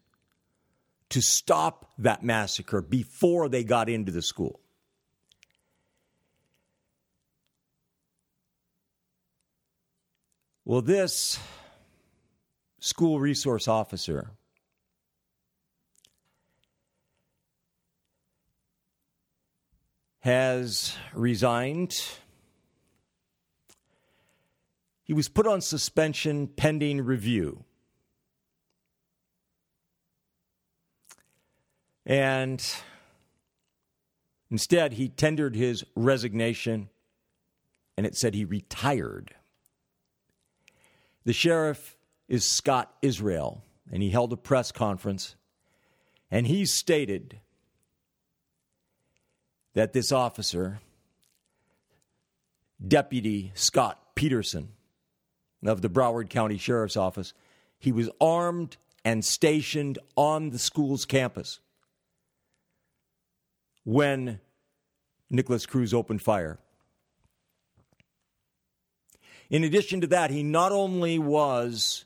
to 1.09 1.21
stop 1.21 1.91
that 1.99 2.23
massacre 2.23 2.81
before 2.81 3.49
they 3.49 3.65
got 3.65 3.89
into 3.89 4.13
the 4.13 4.23
school. 4.23 4.61
Well, 10.65 10.83
this 10.83 11.41
school 12.79 13.19
resource 13.19 13.67
officer 13.67 14.31
has 20.21 20.97
resigned. 21.15 21.95
He 25.03 25.13
was 25.13 25.29
put 25.29 25.47
on 25.47 25.61
suspension 25.61 26.47
pending 26.47 27.03
review. 27.03 27.65
And 32.07 32.65
instead, 34.51 34.95
he 34.95 35.09
tendered 35.09 35.55
his 35.55 35.85
resignation 35.95 36.89
and 37.97 38.07
it 38.07 38.17
said 38.17 38.35
he 38.35 38.45
retired. 38.45 39.35
The 41.25 41.33
sheriff 41.33 41.99
is 42.29 42.49
Scott 42.49 42.95
Israel, 43.03 43.63
and 43.93 44.03
he 44.03 44.11
held 44.11 44.33
a 44.33 44.37
press 44.37 44.73
conference 44.73 45.37
and 46.31 46.47
he 46.47 46.65
stated 46.65 47.41
that 49.75 49.93
this 49.93 50.13
officer, 50.13 50.81
Deputy 52.87 53.53
Scot 53.55 54.15
Peterson 54.15 54.71
of 55.65 55.83
the 55.83 55.89
Broward 55.89 56.29
County 56.31 56.59
Sheriff's 56.59 56.97
Office, 56.97 57.33
he 57.79 57.93
was 57.93 58.11
armed 58.21 58.77
and 59.05 59.25
stationed 59.25 59.99
on 60.17 60.51
the 60.51 60.59
school's 60.59 61.05
campus 61.05 61.61
when 63.85 64.41
Nikolas 65.31 65.67
Cruz 65.67 65.95
opened 65.95 66.23
fire. 66.23 66.59
In 69.49 69.65
addition 69.65 70.01
to 70.03 70.07
that, 70.09 70.31
he 70.31 70.43
not 70.43 70.73
only 70.73 71.19
was 71.19 72.05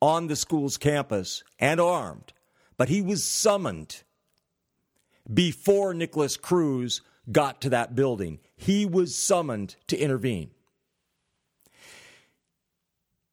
on 0.00 0.26
the 0.26 0.36
school's 0.36 0.76
campus 0.76 1.44
and 1.58 1.80
armed, 1.80 2.32
but 2.76 2.88
he 2.88 3.02
was 3.02 3.24
summoned 3.24 4.02
before 5.32 5.94
Nikolas 5.94 6.36
Cruz 6.36 7.02
got 7.30 7.60
to 7.62 7.70
that 7.70 7.94
building. 7.94 8.38
He 8.56 8.86
was 8.86 9.14
summoned 9.14 9.76
to 9.88 9.96
intervene. 9.96 10.50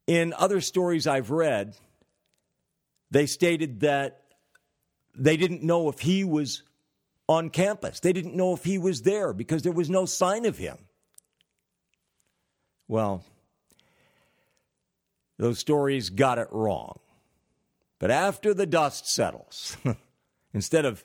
In 0.06 0.32
other 0.38 0.60
stories 0.60 1.06
I've 1.06 1.30
read, 1.30 1.76
they 3.10 3.26
stated 3.26 3.80
that 3.80 4.22
they 5.14 5.36
didn't 5.36 5.62
know 5.62 5.88
if 5.88 6.00
he 6.00 6.24
was 6.24 6.62
on 7.28 7.50
campus. 7.50 8.00
They 8.00 8.12
didn't 8.12 8.34
know 8.34 8.54
if 8.54 8.64
he 8.64 8.78
was 8.78 9.02
there 9.02 9.32
because 9.32 9.62
there 9.62 9.72
was 9.72 9.90
no 9.90 10.06
sign 10.06 10.46
of 10.46 10.56
him. 10.56 10.78
Well, 12.86 13.22
those 15.36 15.58
stories 15.58 16.10
got 16.10 16.38
it 16.38 16.48
wrong. 16.50 16.98
But 17.98 18.10
after 18.10 18.54
the 18.54 18.66
dust 18.66 19.08
settles, 19.08 19.76
instead 20.54 20.84
of 20.84 21.04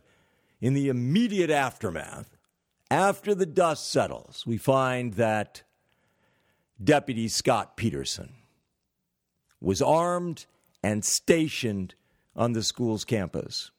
in 0.63 0.73
the 0.73 0.88
immediate 0.88 1.49
aftermath, 1.49 2.38
after 2.89 3.36
the 3.36 3.45
dust 3.45 3.91
settles, 3.91 4.45
we 4.47 4.56
find 4.56 5.15
that 5.15 5.62
Deputy 6.82 7.28
Scot 7.28 7.76
Peterson 7.76 8.32
was 9.60 9.82
armed 9.82 10.45
and 10.82 11.04
stationed 11.04 11.95
on 12.34 12.54
the 12.54 12.63
school's 12.63 13.04
campus. 13.04 13.71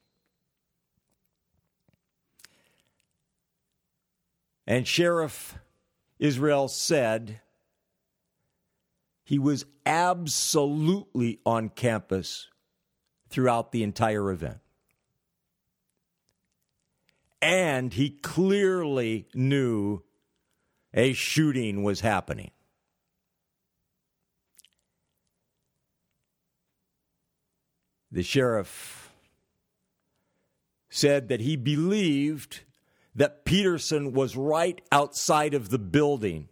And 4.67 4.87
Sheriff 4.87 5.57
Israel 6.19 6.69
said 6.69 7.41
he 9.23 9.39
was 9.39 9.65
absolutely 9.87 11.39
on 11.47 11.71
campus 11.71 12.49
throughout 13.31 13.73
the 13.73 13.83
entire 13.83 14.31
event. 14.31 14.59
And 17.45 17.93
he 17.93 18.09
clearly 18.09 19.29
knew 19.35 20.03
a 20.95 21.13
shooting 21.13 21.83
was 21.83 22.01
happening. 22.01 22.53
The 28.11 28.23
sheriff 28.23 29.13
said 30.89 31.29
that 31.29 31.43
he 31.43 31.57
believed 31.57 32.61
that 33.15 33.45
Peterson 33.45 34.15
was 34.15 34.39
right 34.39 34.81
outside 34.91 35.53
of 35.53 35.69
the 35.69 35.79
building 35.79 36.49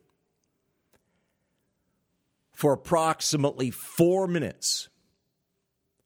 for 2.52 2.74
approximately 2.74 3.70
four 3.70 4.28
minutes 4.28 4.90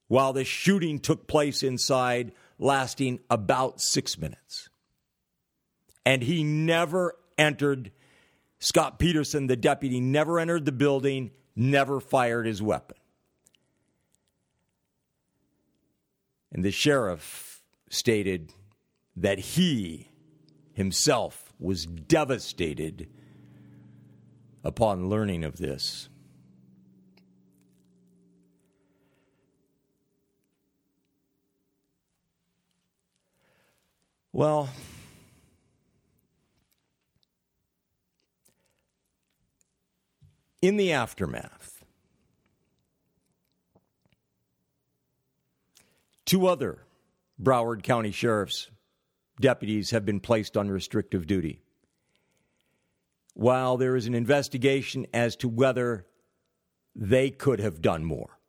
while 0.06 0.32
the 0.32 0.44
shooting 0.44 1.00
took 1.00 1.26
place 1.26 1.64
inside, 1.64 2.30
lasting 2.60 3.18
about 3.28 3.80
six 3.80 4.16
minutes. 4.16 4.68
And 6.06 6.22
he 6.22 6.44
never 6.44 7.16
entered, 7.36 7.90
Scot 8.60 9.00
Peterson, 9.00 9.48
the 9.48 9.56
deputy, 9.56 9.98
never 10.00 10.38
entered 10.38 10.64
the 10.64 10.70
building, 10.70 11.32
never 11.56 11.98
fired 11.98 12.46
his 12.46 12.62
weapon. 12.62 12.96
And 16.52 16.64
the 16.64 16.70
sheriff 16.70 17.60
stated 17.90 18.52
that 19.16 19.40
he 19.40 20.08
himself 20.74 21.52
was 21.58 21.86
devastated 21.86 23.08
upon 24.62 25.08
learning 25.08 25.42
of 25.42 25.56
this. 25.56 26.08
Well, 34.32 34.68
in 40.66 40.76
the 40.76 40.90
aftermath, 40.90 41.84
two 46.24 46.48
other 46.48 46.82
Broward 47.40 47.84
County 47.84 48.10
sheriffs 48.10 48.68
deputies 49.40 49.92
have 49.92 50.04
been 50.04 50.18
placed 50.18 50.56
on 50.56 50.68
restrictive 50.68 51.26
duty. 51.26 51.60
While 53.34 53.76
there 53.76 53.94
is 53.94 54.06
an 54.06 54.14
investigation 54.14 55.06
as 55.14 55.36
to 55.36 55.48
whether 55.48 56.06
they 56.96 57.30
could 57.30 57.60
have 57.60 57.80
done 57.80 58.04
more. 58.04 58.40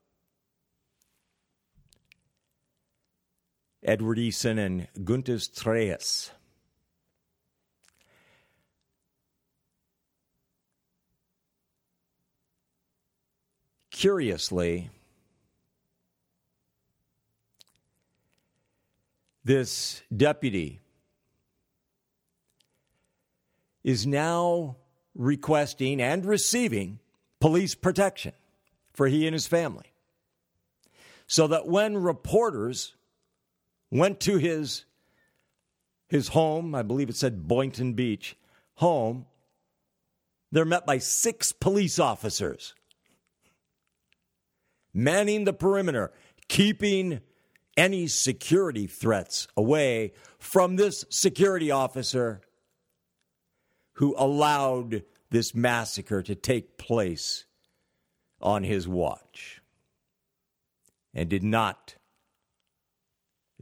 Edward 3.83 4.17
Eason 4.17 4.57
and 4.57 4.87
Guntis 5.05 5.49
Treijs. 5.51 6.31
Curiously, 13.97 14.91
this 19.43 20.03
deputy 20.15 20.79
is 23.83 24.05
now 24.05 24.75
requesting 25.15 25.99
and 25.99 26.23
receiving 26.27 26.99
police 27.39 27.73
protection 27.73 28.33
for 28.93 29.07
he 29.07 29.25
and 29.25 29.33
his 29.33 29.47
family. 29.47 29.91
So 31.25 31.47
that 31.47 31.67
when 31.67 31.97
reporters 31.97 32.93
went 33.89 34.19
to 34.19 34.37
his 34.37 34.85
his 36.07 36.27
home, 36.27 36.75
I 36.75 36.83
believe 36.83 37.09
it 37.09 37.15
said 37.15 37.47
Boynton 37.47 37.93
Beach, 37.93 38.37
home, 38.75 39.25
they're 40.51 40.65
met 40.65 40.85
by 40.85 40.99
six 40.99 41.51
police 41.51 41.97
officers 41.97 42.75
manning 44.97 45.43
the 45.43 45.53
perimeter, 45.53 46.11
keeping 46.47 47.21
any 47.77 48.07
security 48.07 48.87
threats 48.87 49.47
away 49.55 50.11
from 50.39 50.75
this 50.75 51.05
security 51.09 51.69
officer 51.69 52.41
who 53.93 54.15
allowed 54.17 55.03
this 55.29 55.53
massacre 55.53 56.23
to 56.23 56.33
take 56.33 56.77
place 56.79 57.45
on 58.41 58.63
his 58.63 58.87
watch 58.87 59.61
and 61.13 61.29
did 61.29 61.43
not 61.43 61.95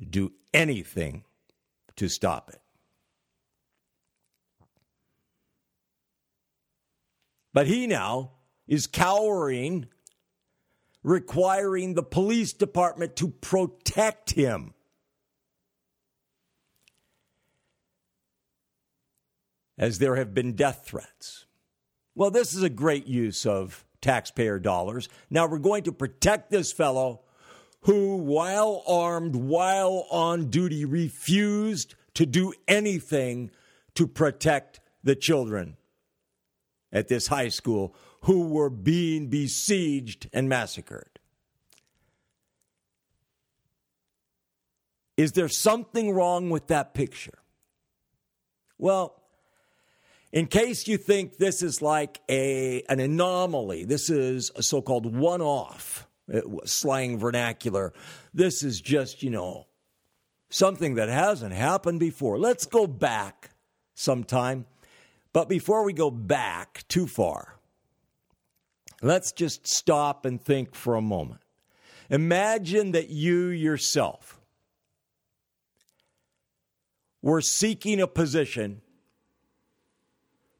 do 0.10 0.32
anything 0.54 1.24
to 1.98 2.08
stop 2.08 2.50
it. 2.50 2.62
But 7.54 7.68
he 7.68 7.88
now 7.88 8.32
is 8.68 8.88
cowering, 8.88 9.88
requiring 11.06 11.94
the 11.94 12.02
police 12.02 12.52
department 12.52 13.16
to 13.16 13.28
protect 13.28 14.32
him. 14.32 14.74
As 19.78 20.00
there 20.00 20.16
have 20.16 20.34
been 20.34 20.54
death 20.54 20.82
threats. 20.86 21.46
Well, 22.16 22.32
this 22.32 22.56
is 22.56 22.64
a 22.64 22.70
great 22.70 23.06
use 23.06 23.46
of 23.46 23.86
taxpayer 24.02 24.58
dollars. 24.58 25.08
Now 25.30 25.48
we're 25.48 25.60
going 25.60 25.84
to 25.84 25.92
protect 25.92 26.50
this 26.50 26.72
fellow 26.72 27.22
who, 27.82 28.16
while 28.18 28.82
armed, 28.88 29.36
while 29.36 30.08
on 30.10 30.50
duty, 30.50 30.86
refused 30.86 31.94
to 32.16 32.26
do 32.26 32.52
anything 32.68 33.52
to 33.94 34.08
protect 34.08 34.80
the 35.04 35.16
children 35.16 35.78
at 36.92 37.10
this 37.10 37.28
high 37.28 37.50
school 37.50 37.96
who 38.26 38.48
were 38.48 38.72
being 38.72 39.28
besieged 39.28 40.28
and 40.34 40.50
massacred. 40.50 41.20
Is 45.16 45.34
there 45.34 45.48
something 45.48 46.12
wrong 46.12 46.50
with 46.50 46.68
that 46.68 46.96
picture? 46.96 47.38
Well, 48.80 49.22
in 50.32 50.48
case 50.48 50.88
you 50.88 50.98
think 50.98 51.38
this 51.38 51.62
is 51.62 51.84
like 51.84 52.20
a, 52.28 52.82
an 52.90 53.00
anomaly, 53.00 53.86
this 53.86 54.10
is 54.10 54.52
a 54.56 54.64
so 54.64 54.82
called 54.82 55.16
one 55.16 55.42
off 55.42 56.08
uh, 56.34 56.42
slang 56.66 57.20
vernacular. 57.20 57.94
This 58.34 58.64
is 58.64 58.82
just, 58.82 59.22
you 59.22 59.30
know, 59.30 59.68
something 60.50 60.96
that 60.96 61.10
hasn't 61.10 61.54
happened 61.54 62.00
before. 62.00 62.40
Let's 62.40 62.66
go 62.66 62.88
back 62.88 63.52
sometime. 63.94 64.66
But 65.32 65.48
before 65.48 65.84
we 65.84 65.94
go 65.94 66.10
back 66.10 66.84
too 66.88 67.06
far, 67.06 67.55
let's 69.06 69.32
just 69.32 69.68
stop 69.68 70.26
and 70.26 70.42
think 70.42 70.74
for 70.74 70.96
a 70.96 71.02
moment. 71.02 71.42
Imagine 72.10 72.92
that 72.92 73.10
you 73.10 73.48
yourself 73.48 74.40
were 77.22 77.42
seeking 77.42 78.02
a 78.02 78.08
position 78.08 78.82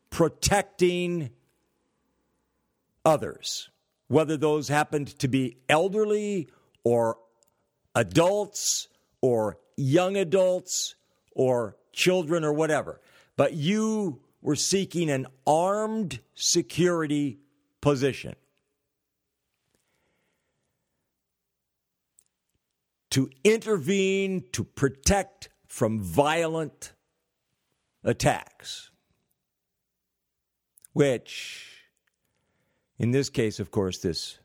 protecting 0.10 1.30
others, 3.04 3.70
whether 4.08 4.38
those 4.38 4.68
happened 4.68 5.08
to 5.20 5.28
be 5.28 5.58
elderly 5.68 6.48
or 6.84 7.18
adults 7.96 8.88
or 9.22 9.58
young 9.76 10.16
adults 10.18 10.96
or 11.32 11.76
children 11.92 12.44
or 12.44 12.54
whatever. 12.54 13.02
But 13.36 13.54
you 13.54 14.22
were 14.42 14.56
seeking 14.56 15.10
an 15.10 15.28
armed 15.46 16.20
security 16.36 17.40
position. 17.86 18.36
To 23.12 23.30
intervene, 23.44 24.44
to 24.54 24.64
protect 24.64 25.50
from 25.68 26.00
violent 26.00 26.94
attacks 28.04 28.90
which, 30.94 31.84
in 32.98 33.12
this 33.12 33.30
case, 33.30 33.60
of 33.60 33.70
course, 33.70 34.00
this 34.00 34.40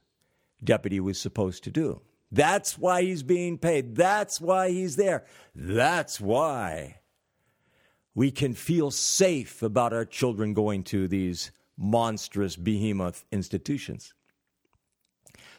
deputy 0.62 1.00
was 1.00 1.18
supposed 1.18 1.64
to 1.64 1.70
do. 1.70 2.02
That's 2.30 2.76
why 2.76 3.02
he's 3.04 3.22
being 3.22 3.56
paid. 3.56 3.96
That's 3.96 4.38
why 4.38 4.68
he's 4.68 4.96
there. 4.96 5.24
That's 5.54 6.20
why 6.20 6.98
we 8.14 8.30
can 8.30 8.52
feel 8.52 8.90
safe 8.90 9.62
about 9.62 9.94
our 9.94 10.04
children 10.04 10.52
going 10.52 10.84
to 10.84 11.08
these 11.08 11.52
monstrous 11.80 12.54
behemoth 12.56 13.24
institutions. 13.32 14.12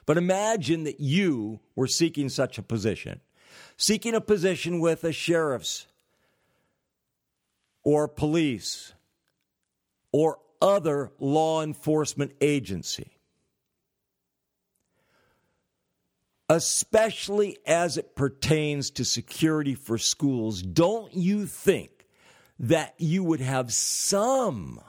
But 0.06 0.18
imagine 0.18 0.84
that 0.84 1.00
you 1.00 1.60
were 1.76 1.88
seeking 1.88 2.30
such 2.30 2.58
a 2.58 2.64
position, 2.64 3.22
seeking 3.76 4.14
a 4.14 4.22
position 4.22 4.80
with 4.80 5.04
a 5.04 5.12
sheriff's 5.12 5.88
or 7.84 8.08
police 8.08 8.94
or 10.12 10.40
other 10.62 11.12
law 11.20 11.64
enforcement 11.64 12.34
agency. 12.40 13.18
Especially 16.50 17.58
as 17.66 17.98
it 17.98 18.16
pertains 18.16 18.92
to 18.92 19.06
security 19.06 19.74
for 19.74 19.98
schools, 19.98 20.62
don't 20.62 21.14
you 21.16 21.46
think 21.46 22.06
that 22.60 22.94
you 22.98 23.24
would 23.24 23.40
have 23.40 23.74
some 23.74 24.82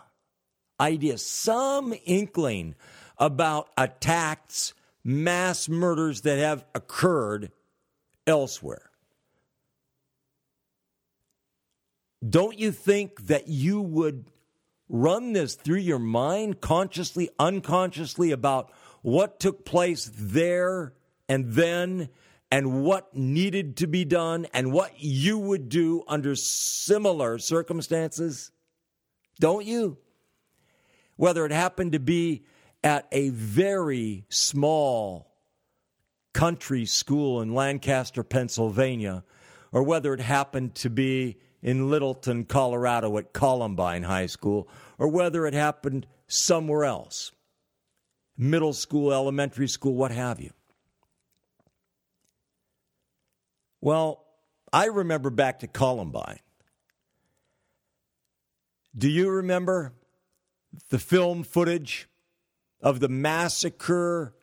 idea, 0.80 1.18
some 1.18 1.94
inkling 2.04 2.74
about 3.18 3.68
attacks, 3.76 4.74
mass 5.04 5.68
murders 5.68 6.22
that 6.22 6.38
have 6.38 6.64
occurred 6.74 7.50
elsewhere? 8.26 8.90
Don't 12.26 12.58
you 12.58 12.70
think 12.70 13.26
that 13.26 13.48
you 13.48 13.80
would 13.80 14.26
run 14.88 15.32
this 15.32 15.54
through 15.54 15.78
your 15.78 15.98
mind 15.98 16.60
consciously, 16.60 17.28
unconsciously 17.38 18.30
about 18.30 18.70
what 19.00 19.40
took 19.40 19.64
place 19.64 20.10
there 20.14 20.94
and 21.28 21.52
then 21.52 22.08
and 22.50 22.84
what 22.84 23.16
needed 23.16 23.78
to 23.78 23.86
be 23.86 24.04
done 24.04 24.46
and 24.52 24.72
what 24.72 24.92
you 24.98 25.38
would 25.38 25.68
do 25.68 26.04
under 26.06 26.36
similar 26.36 27.38
circumstances? 27.38 28.52
Don't 29.40 29.64
you? 29.64 29.96
Whether 31.22 31.46
it 31.46 31.52
happened 31.52 31.92
to 31.92 32.00
be 32.00 32.42
at 32.82 33.06
a 33.12 33.28
very 33.28 34.24
small 34.28 35.30
country 36.32 36.84
school 36.84 37.40
in 37.40 37.54
Lancaster, 37.54 38.24
Pennsylvania, 38.24 39.22
or 39.70 39.84
whether 39.84 40.12
it 40.14 40.18
happened 40.18 40.74
to 40.74 40.90
be 40.90 41.36
in 41.62 41.88
Littleton, 41.88 42.46
Colorado 42.46 43.16
at 43.18 43.32
Columbine 43.32 44.02
High 44.02 44.26
School, 44.26 44.68
or 44.98 45.06
whether 45.06 45.46
it 45.46 45.54
happened 45.54 46.08
somewhere 46.26 46.84
else 46.84 47.30
middle 48.36 48.72
school, 48.72 49.12
elementary 49.12 49.68
school, 49.68 49.94
what 49.94 50.10
have 50.10 50.40
you. 50.40 50.50
Well, 53.80 54.24
I 54.72 54.86
remember 54.86 55.30
back 55.30 55.60
to 55.60 55.68
Columbine. 55.68 56.40
Do 58.98 59.08
you 59.08 59.30
remember 59.30 59.92
the 60.90 60.98
film 60.98 61.42
footage 61.42 62.08
of 62.80 63.00
the 63.00 63.08
massacre 63.08 64.34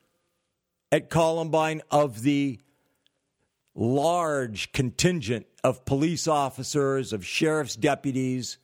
at 0.92 1.10
Columbine 1.10 1.82
of 1.92 2.22
the 2.22 2.60
large 3.76 4.72
contingent 4.72 5.46
of 5.64 5.86
police 5.86 6.28
officers, 6.28 7.14
of 7.14 7.26
sheriff's 7.26 7.76
deputies 7.76 8.58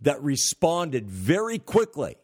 that 0.00 0.22
responded 0.22 1.08
very 1.08 1.58
quickly 1.58 2.16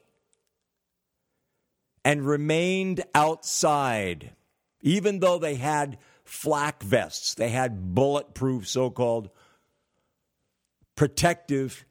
and 2.05 2.27
remained 2.27 3.03
outside, 3.15 4.33
even 4.81 5.21
though 5.21 5.39
they 5.39 5.55
had 5.55 5.99
flak 6.25 6.83
vests, 6.83 7.35
they 7.35 7.49
had 7.49 7.95
bulletproof, 7.95 8.69
so 8.69 8.91
called 8.91 9.31
protective 10.97 11.85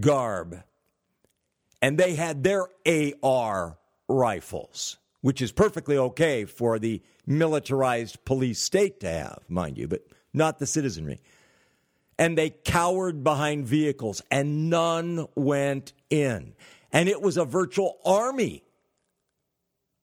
garb, 0.00 0.62
and 1.82 1.98
they 1.98 2.14
had 2.14 2.42
their 2.42 2.66
AR 3.22 3.78
rifles, 4.08 4.98
which 5.20 5.40
is 5.40 5.52
perfectly 5.52 5.96
okay 5.96 6.44
for 6.44 6.78
the 6.78 7.02
militarized 7.26 8.24
police 8.24 8.60
state 8.60 9.00
to 9.00 9.08
have, 9.08 9.42
mind 9.48 9.78
you, 9.78 9.88
but 9.88 10.02
not 10.32 10.58
the 10.58 10.66
citizenry. 10.66 11.20
And 12.18 12.36
they 12.36 12.50
cowered 12.50 13.24
behind 13.24 13.66
vehicles, 13.66 14.20
and 14.30 14.68
none 14.68 15.26
went 15.34 15.94
in. 16.10 16.54
And 16.92 17.08
it 17.08 17.22
was 17.22 17.36
a 17.36 17.44
virtual 17.44 17.98
army 18.04 18.62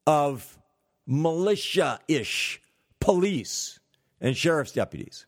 of 0.07 0.57
militia 1.05 1.99
ish 2.07 2.61
police 2.99 3.79
and 4.19 4.35
sheriff's 4.35 4.71
deputies. 4.71 5.25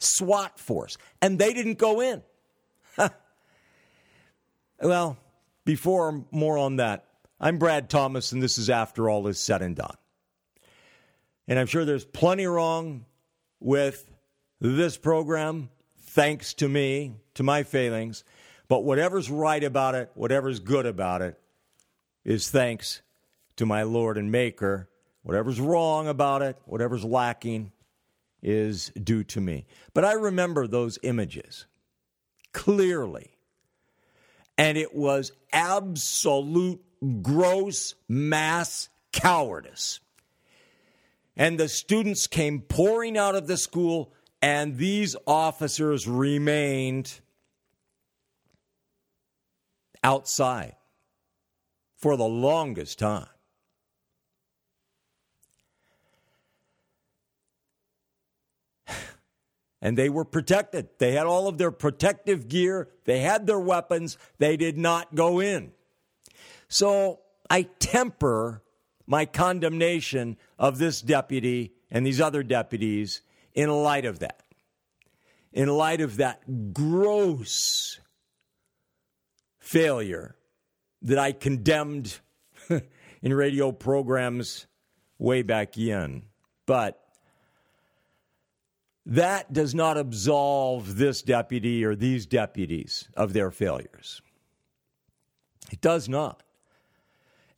SWAT 0.00 0.58
force. 0.58 0.96
And 1.22 1.38
they 1.38 1.52
didn't 1.52 1.78
go 1.78 2.00
in. 2.00 2.22
well, 4.80 5.16
before 5.64 6.24
more 6.30 6.58
on 6.58 6.76
that, 6.76 7.04
I'm 7.40 7.58
Brad 7.58 7.90
Thomas, 7.90 8.32
and 8.32 8.42
this 8.42 8.58
is 8.58 8.70
After 8.70 9.10
All 9.10 9.26
Is 9.26 9.38
Said 9.38 9.62
and 9.62 9.76
Done. 9.76 9.96
And 11.48 11.58
I'm 11.58 11.66
sure 11.66 11.84
there's 11.84 12.04
plenty 12.04 12.46
wrong 12.46 13.04
with 13.60 14.10
this 14.60 14.96
program, 14.96 15.70
thanks 15.98 16.54
to 16.54 16.68
me, 16.68 17.16
to 17.34 17.42
my 17.42 17.62
failings. 17.62 18.24
But 18.68 18.84
whatever's 18.84 19.30
right 19.30 19.62
about 19.62 19.94
it, 19.94 20.10
whatever's 20.14 20.60
good 20.60 20.86
about 20.86 21.22
it, 21.22 21.38
is 22.24 22.50
thanks 22.50 23.02
to 23.56 23.66
my 23.66 23.82
Lord 23.82 24.18
and 24.18 24.32
Maker. 24.32 24.88
Whatever's 25.22 25.60
wrong 25.60 26.08
about 26.08 26.42
it, 26.42 26.56
whatever's 26.64 27.04
lacking, 27.04 27.72
is 28.42 28.90
due 28.90 29.24
to 29.24 29.40
me. 29.40 29.66
But 29.94 30.04
I 30.04 30.12
remember 30.12 30.66
those 30.66 30.98
images 31.02 31.66
clearly. 32.52 33.35
And 34.58 34.78
it 34.78 34.94
was 34.94 35.32
absolute 35.52 36.82
gross 37.22 37.94
mass 38.08 38.88
cowardice. 39.12 40.00
And 41.36 41.58
the 41.58 41.68
students 41.68 42.26
came 42.26 42.60
pouring 42.60 43.18
out 43.18 43.34
of 43.34 43.46
the 43.46 43.58
school, 43.58 44.12
and 44.40 44.78
these 44.78 45.14
officers 45.26 46.08
remained 46.08 47.20
outside 50.02 50.76
for 51.98 52.16
the 52.16 52.24
longest 52.24 52.98
time. 52.98 53.26
And 59.80 59.96
they 59.96 60.08
were 60.08 60.24
protected. 60.24 60.88
They 60.98 61.12
had 61.12 61.26
all 61.26 61.48
of 61.48 61.58
their 61.58 61.70
protective 61.70 62.48
gear, 62.48 62.88
they 63.04 63.20
had 63.20 63.46
their 63.46 63.60
weapons, 63.60 64.18
they 64.38 64.56
did 64.56 64.78
not 64.78 65.14
go 65.14 65.40
in. 65.40 65.72
So 66.68 67.20
I 67.48 67.62
temper 67.78 68.62
my 69.06 69.24
condemnation 69.24 70.36
of 70.58 70.78
this 70.78 71.00
deputy 71.00 71.74
and 71.90 72.04
these 72.04 72.20
other 72.20 72.42
deputies 72.42 73.22
in 73.54 73.70
light 73.70 74.04
of 74.04 74.18
that. 74.20 74.42
In 75.52 75.68
light 75.68 76.00
of 76.00 76.18
that 76.18 76.72
gross 76.74 78.00
failure 79.58 80.36
that 81.02 81.18
I 81.18 81.32
condemned 81.32 82.18
in 83.22 83.34
radio 83.34 83.72
programs 83.72 84.66
way 85.18 85.42
back 85.42 85.78
in. 85.78 86.24
But 86.66 87.00
that 89.06 89.52
does 89.52 89.74
not 89.74 89.96
absolve 89.96 90.96
this 90.96 91.22
deputy 91.22 91.84
or 91.84 91.94
these 91.94 92.26
deputies 92.26 93.08
of 93.16 93.32
their 93.32 93.52
failures. 93.52 94.20
It 95.70 95.80
does 95.80 96.08
not. 96.08 96.42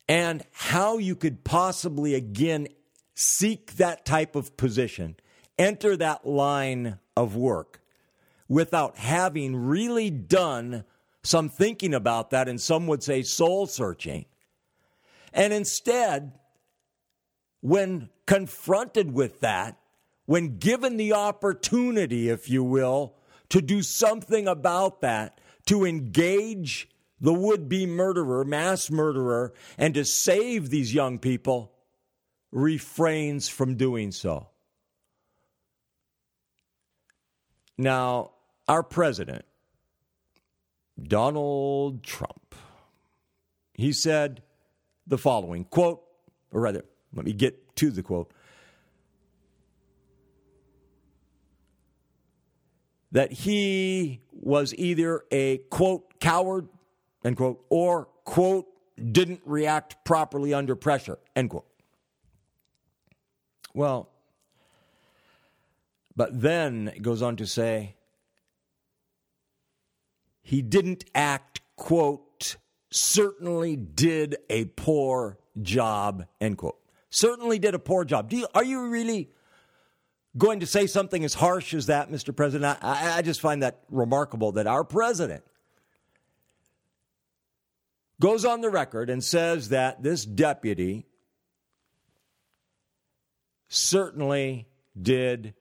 And 0.07 0.43
how 0.51 0.99
you 0.99 1.15
could 1.15 1.43
possibly 1.43 2.13
again 2.13 2.67
seek 3.15 3.73
that 3.77 4.05
type 4.05 4.35
of 4.35 4.55
position, 4.57 5.15
enter 5.57 5.97
that 5.97 6.25
line 6.25 6.99
of 7.17 7.35
work 7.35 7.81
without 8.47 8.97
having 8.97 9.55
really 9.55 10.09
done 10.09 10.83
some 11.23 11.49
thinking 11.49 11.93
about 11.93 12.29
that, 12.29 12.47
and 12.47 12.61
some 12.61 12.87
would 12.87 13.03
say 13.03 13.23
soul 13.23 13.67
searching. 13.67 14.25
And 15.33 15.51
instead, 15.51 16.31
when 17.61 18.09
confronted 18.25 19.11
with 19.11 19.41
that, 19.41 19.78
when 20.29 20.59
given 20.59 20.97
the 20.97 21.11
opportunity, 21.11 22.29
if 22.29 22.47
you 22.47 22.63
will, 22.63 23.15
to 23.49 23.59
do 23.59 23.81
something 23.81 24.47
about 24.47 25.01
that, 25.01 25.41
to 25.65 25.83
engage 25.83 26.87
the 27.19 27.33
would 27.33 27.67
be 27.67 27.87
murderer, 27.87 28.45
mass 28.45 28.91
murderer, 28.91 29.51
and 29.75 29.95
to 29.95 30.05
save 30.05 30.69
these 30.69 30.93
young 30.93 31.17
people, 31.17 31.71
refrains 32.51 33.49
from 33.49 33.75
doing 33.75 34.11
so. 34.11 34.47
Now, 37.75 38.33
our 38.67 38.83
president, 38.83 39.45
Donald 41.01 42.03
Trump, 42.03 42.53
he 43.73 43.91
said 43.91 44.43
the 45.07 45.17
following 45.17 45.63
quote, 45.63 46.03
or 46.51 46.61
rather, 46.61 46.85
let 47.15 47.25
me 47.25 47.33
get 47.33 47.75
to 47.77 47.89
the 47.89 48.03
quote. 48.03 48.31
That 53.11 53.31
he 53.31 54.21
was 54.31 54.73
either 54.77 55.23
a 55.31 55.57
quote 55.69 56.19
coward 56.19 56.67
end 57.23 57.37
quote 57.37 57.63
or 57.69 58.07
quote 58.23 58.67
didn't 59.11 59.41
react 59.45 60.03
properly 60.05 60.53
under 60.53 60.75
pressure 60.75 61.19
end 61.35 61.49
quote. 61.49 61.65
Well 63.73 64.09
but 66.15 66.41
then 66.41 66.91
it 66.93 67.01
goes 67.01 67.21
on 67.21 67.37
to 67.37 67.47
say 67.47 67.95
he 70.41 70.61
didn't 70.61 71.05
act 71.15 71.61
quote 71.77 72.57
certainly 72.91 73.75
did 73.75 74.35
a 74.49 74.65
poor 74.65 75.37
job 75.61 76.25
end 76.41 76.57
quote. 76.57 76.77
Certainly 77.09 77.59
did 77.59 77.73
a 77.73 77.79
poor 77.79 78.03
job. 78.03 78.29
Do 78.29 78.37
you, 78.37 78.47
are 78.53 78.63
you 78.63 78.87
really 78.87 79.29
going 80.37 80.59
to 80.59 80.65
say 80.65 80.87
something 80.87 81.23
as 81.23 81.33
harsh 81.33 81.73
as 81.73 81.87
that, 81.87 82.11
Mr. 82.11 82.35
President. 82.35 82.77
I, 82.81 83.17
I 83.17 83.21
just 83.21 83.41
find 83.41 83.63
that 83.63 83.81
remarkable 83.89 84.53
that 84.53 84.67
our 84.67 84.83
president 84.83 85.43
goes 88.19 88.45
on 88.45 88.61
the 88.61 88.69
record 88.69 89.09
and 89.09 89.23
says 89.23 89.69
that 89.69 90.03
this 90.03 90.25
deputy 90.25 91.05
certainly 93.69 94.67
did 94.99 95.53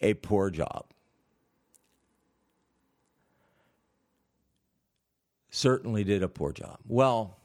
a 0.00 0.14
poor 0.14 0.50
job. 0.50 0.86
Certainly 5.50 6.04
did 6.04 6.22
a 6.22 6.28
poor 6.28 6.52
job. 6.52 6.78
Well, 6.86 7.38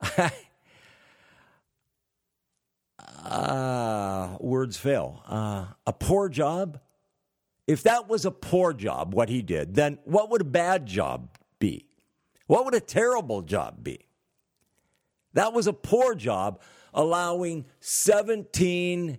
uh, 3.24 4.36
words 4.40 4.76
fail. 4.76 5.22
Uh, 5.26 5.66
a 5.86 5.92
poor 5.92 6.28
job? 6.28 6.80
If 7.66 7.82
that 7.84 8.08
was 8.08 8.24
a 8.24 8.30
poor 8.30 8.72
job, 8.72 9.14
what 9.14 9.28
he 9.28 9.42
did, 9.42 9.74
then 9.74 9.98
what 10.04 10.30
would 10.30 10.40
a 10.40 10.44
bad 10.44 10.86
job 10.86 11.38
be? 11.58 11.86
What 12.46 12.64
would 12.64 12.74
a 12.74 12.80
terrible 12.80 13.42
job 13.42 13.84
be? 13.84 14.06
That 15.34 15.52
was 15.52 15.66
a 15.66 15.72
poor 15.72 16.14
job, 16.14 16.60
allowing 16.92 17.66
17, 17.78 19.18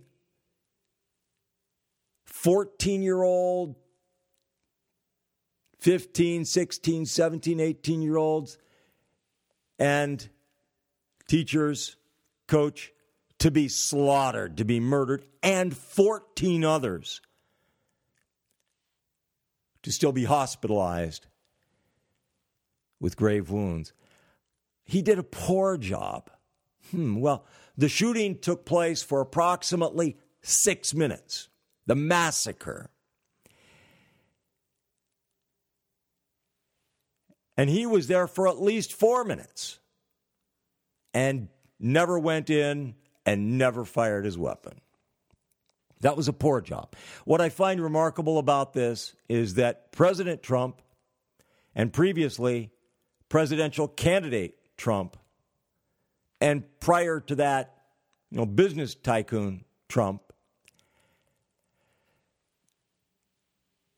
14 2.25 3.01
year 3.01 3.21
old, 3.21 3.75
15, 5.79 6.43
16, 6.43 7.05
17, 7.05 7.59
18 7.59 8.01
year 8.01 8.17
olds, 8.17 8.57
and 9.79 10.29
teachers, 11.27 11.95
coach, 12.47 12.91
to 13.41 13.49
be 13.49 13.67
slaughtered, 13.67 14.57
to 14.57 14.63
be 14.63 14.79
murdered, 14.79 15.25
and 15.41 15.75
14 15.75 16.63
others 16.63 17.21
to 19.81 19.91
still 19.91 20.11
be 20.11 20.25
hospitalized 20.25 21.25
with 22.99 23.17
grave 23.17 23.49
wounds. 23.49 23.93
He 24.83 25.01
did 25.01 25.17
a 25.17 25.23
poor 25.23 25.75
job. 25.75 26.29
Hmm, 26.91 27.19
well, 27.19 27.47
the 27.75 27.89
shooting 27.89 28.37
took 28.37 28.63
place 28.63 29.01
for 29.01 29.21
approximately 29.21 30.17
six 30.43 30.93
minutes, 30.93 31.49
the 31.87 31.95
massacre. 31.95 32.91
And 37.57 37.71
he 37.71 37.87
was 37.87 38.05
there 38.05 38.27
for 38.27 38.47
at 38.47 38.61
least 38.61 38.93
four 38.93 39.23
minutes 39.23 39.79
and 41.11 41.47
never 41.79 42.19
went 42.19 42.51
in 42.51 42.93
and 43.25 43.57
never 43.57 43.85
fired 43.85 44.25
his 44.25 44.37
weapon. 44.37 44.81
That 46.01 46.17
was 46.17 46.27
a 46.27 46.33
poor 46.33 46.61
job. 46.61 46.95
What 47.25 47.41
I 47.41 47.49
find 47.49 47.81
remarkable 47.81 48.39
about 48.39 48.73
this 48.73 49.13
is 49.29 49.55
that 49.55 49.91
President 49.91 50.41
Trump 50.41 50.81
and 51.75 51.93
previously 51.93 52.71
presidential 53.29 53.87
candidate 53.87 54.57
Trump 54.77 55.15
and 56.39 56.63
prior 56.79 57.19
to 57.19 57.35
that, 57.35 57.75
you 58.31 58.39
know, 58.39 58.45
business 58.45 58.95
tycoon 58.95 59.63
Trump 59.87 60.31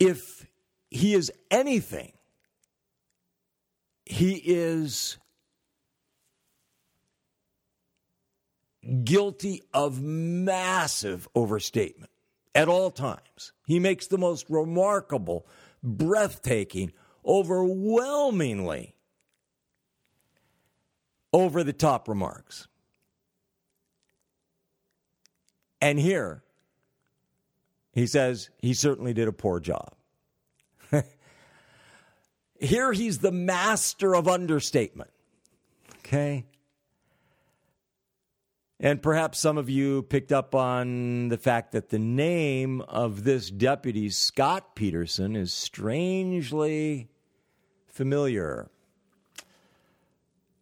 if 0.04 0.46
he 0.90 1.14
is 1.14 1.32
anything, 1.50 2.12
he 4.06 4.34
is 4.34 5.18
guilty 9.04 9.62
of 9.74 10.02
massive 10.02 11.28
overstatement 11.36 12.12
at 12.56 12.68
all 12.68 12.92
times. 12.92 13.54
He 13.66 13.80
makes 13.80 14.08
the 14.08 14.18
most 14.18 14.50
remarkable, 14.50 15.46
breathtaking, 15.82 16.92
overwhelmingly 17.26 18.96
over 21.32 21.64
the 21.64 21.74
top 21.74 22.08
remarks. 22.08 22.68
And 25.82 26.00
here, 26.00 26.44
he 27.92 28.08
says 28.08 28.50
he 28.60 28.74
certainly 28.74 29.14
did 29.14 29.28
a 29.28 29.34
poor 29.34 29.60
job. 29.60 29.94
here 32.60 32.94
he's 32.94 33.20
the 33.20 33.32
master 33.32 34.16
of 34.16 34.28
understatement. 34.28 35.10
Okay? 36.00 36.46
And 38.84 39.02
perhaps 39.02 39.40
some 39.40 39.58
of 39.58 39.70
you 39.70 40.02
picked 40.04 40.34
up 40.34 40.54
on 40.54 41.30
the 41.30 41.38
fact 41.38 41.72
that 41.72 41.88
the 41.88 42.00
name 42.00 42.82
of 42.82 43.24
this 43.24 43.50
deputy, 43.50 44.10
Scot 44.10 44.76
Peterson, 44.76 45.38
is 45.38 45.54
strangely 45.54 47.08
familiar. 47.88 48.70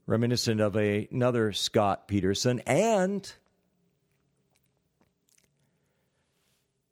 Reminiscent 0.06 0.62
of 0.62 0.78
a, 0.78 1.08
another 1.12 1.52
Scott 1.52 2.08
Peterson 2.08 2.60
and 2.68 3.34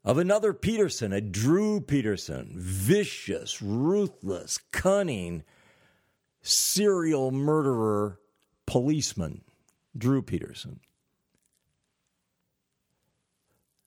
of 0.04 0.18
another 0.18 0.52
Peterson, 0.52 1.14
a 1.14 1.22
Drew 1.22 1.80
Peterson, 1.80 2.56
vicious, 2.56 3.62
ruthless, 3.62 4.58
cunning, 4.72 5.44
serial 6.42 7.30
murderer 7.30 8.20
policeman, 8.66 9.42
Drew 9.96 10.24
Peterson. 10.24 10.80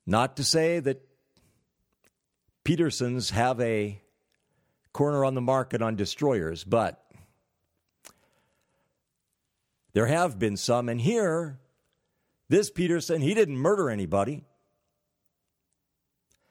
Not 0.06 0.36
to 0.36 0.44
say 0.44 0.80
that 0.80 1.06
Petersons 2.64 3.30
have 3.30 3.60
a 3.60 4.00
corner 4.92 5.24
on 5.24 5.34
the 5.34 5.40
market 5.40 5.82
on 5.82 5.96
destroyers, 5.96 6.64
but 6.64 7.04
there 9.92 10.06
have 10.06 10.38
been 10.38 10.56
some. 10.56 10.88
And 10.88 11.00
here, 11.00 11.58
this 12.48 12.70
Peterson, 12.70 13.20
he 13.20 13.34
didn't 13.34 13.56
murder 13.56 13.90
anybody. 13.90 14.44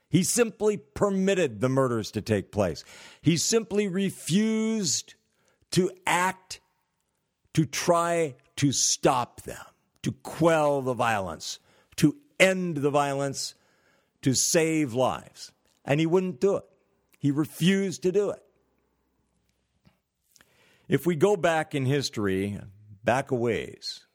He 0.10 0.24
simply 0.24 0.78
permitted 0.78 1.62
the 1.62 1.70
murders 1.70 2.12
to 2.12 2.22
take 2.22 2.52
place. 2.52 2.84
He 3.22 3.38
simply 3.38 3.88
refused 3.88 5.16
to 5.72 5.90
act 6.06 6.60
to 7.54 7.66
try 7.66 8.36
to 8.58 8.72
stop 8.74 9.44
them, 9.44 9.64
to 10.04 10.12
quell 10.12 10.82
the 10.82 10.94
violence, 10.94 11.60
end 12.42 12.78
the 12.78 12.90
violence, 12.90 13.54
to 14.22 14.34
save 14.34 14.94
lives. 14.94 15.52
And 15.86 16.00
he 16.00 16.06
wouldn't 16.06 16.42
do 16.42 16.58
it. 16.58 16.66
He 17.18 17.32
refused 17.32 18.04
to 18.04 18.12
do 18.12 18.32
it. 18.32 18.44
If 20.88 21.06
we 21.06 21.16
go 21.16 21.38
back 21.38 21.74
in 21.74 21.86
history, 21.86 22.60
back 23.04 23.32
a 23.32 23.36
ways, 23.36 24.06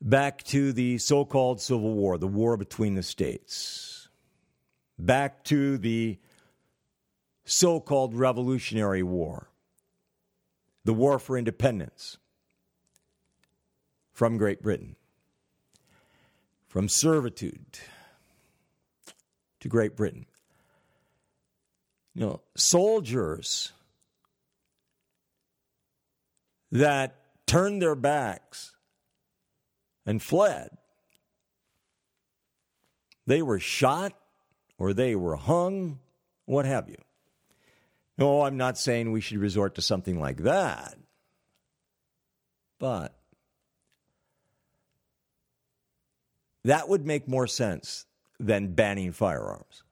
back 0.00 0.42
to 0.44 0.72
the 0.72 0.98
so 0.98 1.24
called 1.24 1.60
Civil 1.60 1.94
War, 1.94 2.18
the 2.18 2.26
war 2.26 2.56
between 2.56 2.94
the 2.94 3.02
states, 3.02 4.08
back 4.98 5.44
to 5.44 5.78
the 5.78 6.18
so 7.44 7.78
called 7.78 8.14
Revolutionary 8.14 9.02
War, 9.02 9.48
the 10.84 10.94
war 10.94 11.18
for 11.18 11.38
independence 11.38 12.18
from 14.12 14.36
Great 14.36 14.62
Britain 14.62 14.96
from 16.72 16.88
servitude 16.88 17.78
to 19.60 19.68
Great 19.68 19.94
Britain. 19.94 20.24
You 22.14 22.22
know, 22.22 22.40
soldiers 22.56 23.72
that 26.70 27.14
turned 27.46 27.82
their 27.82 27.94
backs 27.94 28.74
and 30.06 30.22
fled, 30.22 30.70
they 33.26 33.42
were 33.42 33.60
shot 33.60 34.14
or 34.78 34.94
they 34.94 35.14
were 35.14 35.36
hung, 35.36 35.98
what 36.46 36.64
have 36.64 36.88
you. 36.88 36.96
No, 38.16 38.46
I'm 38.46 38.56
not 38.56 38.78
saying 38.78 39.12
we 39.12 39.20
should 39.20 39.36
resort 39.36 39.74
to 39.74 39.82
something 39.82 40.18
like 40.18 40.38
that. 40.38 40.96
But 42.78 43.14
That 46.64 46.88
would 46.88 47.06
make 47.06 47.28
more 47.28 47.46
sense 47.46 48.06
than 48.38 48.74
banning 48.74 49.12
firearms. 49.12 49.82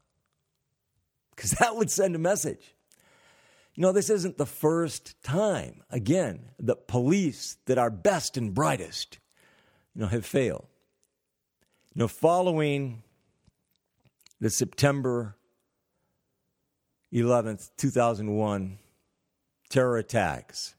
Because 1.34 1.52
that 1.52 1.76
would 1.76 1.90
send 1.90 2.14
a 2.14 2.18
message. 2.18 2.74
You 3.74 3.82
know, 3.82 3.92
this 3.92 4.10
isn't 4.10 4.36
the 4.36 4.46
first 4.46 5.22
time, 5.22 5.82
again, 5.90 6.50
the 6.58 6.76
police 6.76 7.56
that 7.66 7.78
are 7.78 7.90
best 7.90 8.36
and 8.36 8.52
brightest, 8.52 9.18
you 9.94 10.02
know, 10.02 10.08
have 10.08 10.26
failed. 10.26 10.66
You 11.94 12.00
know, 12.00 12.08
following 12.08 13.02
the 14.40 14.50
September 14.50 15.36
11th, 17.12 17.70
2001 17.76 18.78
terror 19.68 19.98
attacks, 19.98 20.74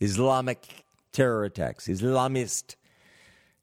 Islamic 0.00 0.84
terror 1.12 1.44
attacks, 1.44 1.88
Islamist 1.88 2.76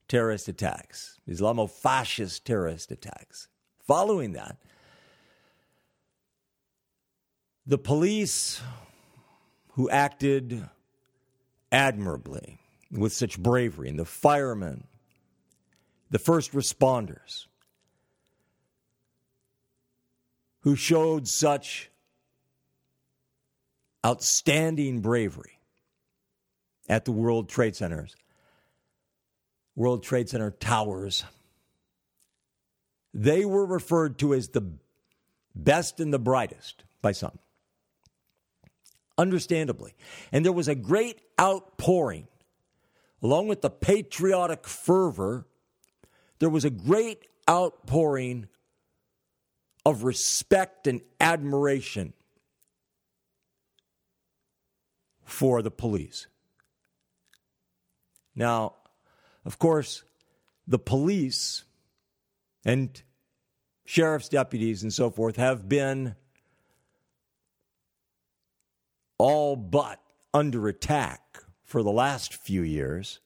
terrorist 0.07 0.47
attacks, 0.47 1.19
Islamo 1.27 1.69
fascist 1.69 2.45
terrorist 2.45 2.91
attacks. 2.91 3.47
Following 3.87 4.33
that, 4.33 4.57
the 7.65 7.77
police 7.77 8.61
who 9.73 9.89
acted 9.89 10.69
admirably 11.71 12.59
with 12.91 13.11
such 13.11 13.39
bravery, 13.39 13.89
and 13.89 13.99
the 13.99 14.05
firemen, 14.05 14.85
the 16.09 16.19
first 16.19 16.53
responders, 16.53 17.47
who 20.61 20.75
showed 20.75 21.27
such 21.27 21.89
outstanding 24.05 25.01
bravery 25.01 25.59
at 26.87 27.05
the 27.05 27.11
World 27.11 27.49
Trade 27.49 27.75
Centers 27.75 28.15
World 29.75 30.03
Trade 30.03 30.29
Center 30.29 30.51
towers. 30.51 31.23
They 33.13 33.45
were 33.45 33.65
referred 33.65 34.17
to 34.19 34.33
as 34.33 34.49
the 34.49 34.73
best 35.53 35.99
and 35.99 36.13
the 36.13 36.19
brightest 36.19 36.83
by 37.01 37.11
some. 37.11 37.39
Understandably. 39.17 39.95
And 40.31 40.43
there 40.43 40.51
was 40.51 40.67
a 40.67 40.75
great 40.75 41.21
outpouring, 41.39 42.27
along 43.21 43.47
with 43.47 43.61
the 43.61 43.69
patriotic 43.69 44.67
fervor, 44.67 45.45
there 46.39 46.49
was 46.49 46.65
a 46.65 46.69
great 46.69 47.25
outpouring 47.49 48.47
of 49.85 50.03
respect 50.03 50.87
and 50.87 51.01
admiration 51.19 52.13
for 55.23 55.61
the 55.61 55.71
police. 55.71 56.27
Now, 58.35 58.75
of 59.45 59.59
course, 59.59 60.03
the 60.67 60.79
police 60.79 61.63
and 62.65 63.01
sheriff's 63.85 64.29
deputies 64.29 64.81
and 64.81 64.91
so 64.91 65.09
forth 65.09 65.35
have 65.35 65.69
been 65.69 66.15
all 69.17 69.55
but 69.55 69.99
under 70.33 70.67
attack 70.67 71.43
for 71.63 71.83
the 71.83 71.91
last 71.91 72.33
few 72.33 72.63
years. 72.63 73.19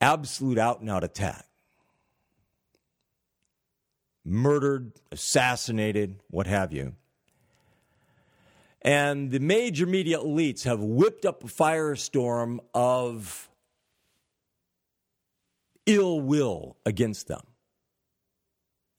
Absolute 0.00 0.58
out 0.58 0.80
and 0.80 0.90
out 0.90 1.04
attack. 1.04 1.46
Murdered, 4.24 4.92
assassinated, 5.10 6.20
what 6.28 6.46
have 6.46 6.72
you. 6.72 6.94
And 8.82 9.30
the 9.30 9.40
major 9.40 9.86
media 9.86 10.18
elites 10.18 10.64
have 10.64 10.80
whipped 10.80 11.24
up 11.24 11.42
a 11.42 11.48
firestorm 11.48 12.58
of 12.74 13.50
ill 15.86 16.20
will 16.20 16.76
against 16.86 17.26
them. 17.26 17.42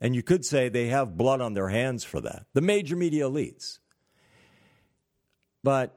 And 0.01 0.15
you 0.15 0.23
could 0.23 0.45
say 0.45 0.69
they 0.69 0.87
have 0.87 1.17
blood 1.17 1.41
on 1.41 1.53
their 1.53 1.69
hands 1.69 2.03
for 2.03 2.19
that, 2.21 2.45
the 2.53 2.61
major 2.61 2.95
media 2.95 3.25
elites. 3.25 3.79
But 5.63 5.95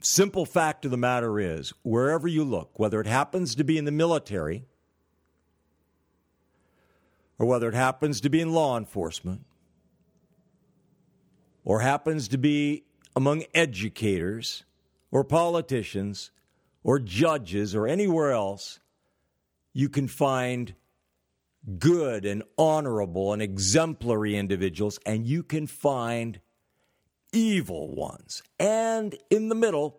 simple 0.00 0.44
fact 0.46 0.84
of 0.84 0.90
the 0.90 0.96
matter 0.96 1.38
is 1.38 1.72
wherever 1.82 2.26
you 2.26 2.44
look, 2.44 2.78
whether 2.78 3.00
it 3.00 3.06
happens 3.06 3.54
to 3.54 3.64
be 3.64 3.78
in 3.78 3.84
the 3.84 3.92
military 3.92 4.64
or 7.38 7.46
whether 7.46 7.68
it 7.68 7.74
happens 7.74 8.20
to 8.22 8.28
be 8.28 8.40
in 8.40 8.52
law 8.52 8.76
enforcement 8.76 9.44
or 11.64 11.80
happens 11.80 12.28
to 12.28 12.38
be 12.38 12.84
among 13.16 13.44
educators 13.54 14.64
or 15.10 15.24
politicians 15.24 16.30
or 16.82 16.98
judges 16.98 17.74
or 17.74 17.86
anywhere 17.86 18.32
else, 18.32 18.80
you 19.72 19.88
can 19.88 20.06
find 20.06 20.74
good 21.78 22.24
and 22.24 22.42
honorable 22.58 23.32
and 23.32 23.40
exemplary 23.40 24.36
individuals, 24.36 24.98
and 25.06 25.26
you 25.26 25.42
can 25.42 25.66
find 25.66 26.40
evil 27.32 27.94
ones. 27.94 28.42
And 28.58 29.16
in 29.30 29.48
the 29.48 29.54
middle, 29.54 29.98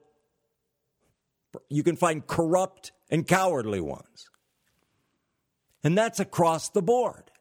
you 1.70 1.84
can 1.84 1.96
find 1.96 2.26
corrupt 2.26 2.92
and 3.10 3.28
cowardly 3.28 3.82
ones. 3.82 4.30
And 5.84 5.98
that's 5.98 6.20
across 6.20 6.70
the 6.70 6.82
board. 6.82 7.32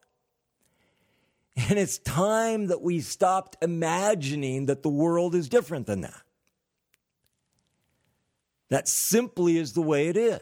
And 1.55 1.79
it's 1.79 1.97
time 1.99 2.67
that 2.67 2.81
we 2.81 2.99
stopped 2.99 3.57
imagining 3.61 4.65
that 4.65 4.83
the 4.83 4.89
world 4.89 5.35
is 5.35 5.47
different 5.47 5.87
than 5.87 6.01
that. 6.01 6.21
That 8.69 8.87
simply 8.87 9.57
is 9.57 9.73
the 9.73 9.81
way 9.81 10.07
it 10.07 10.17
is. 10.17 10.41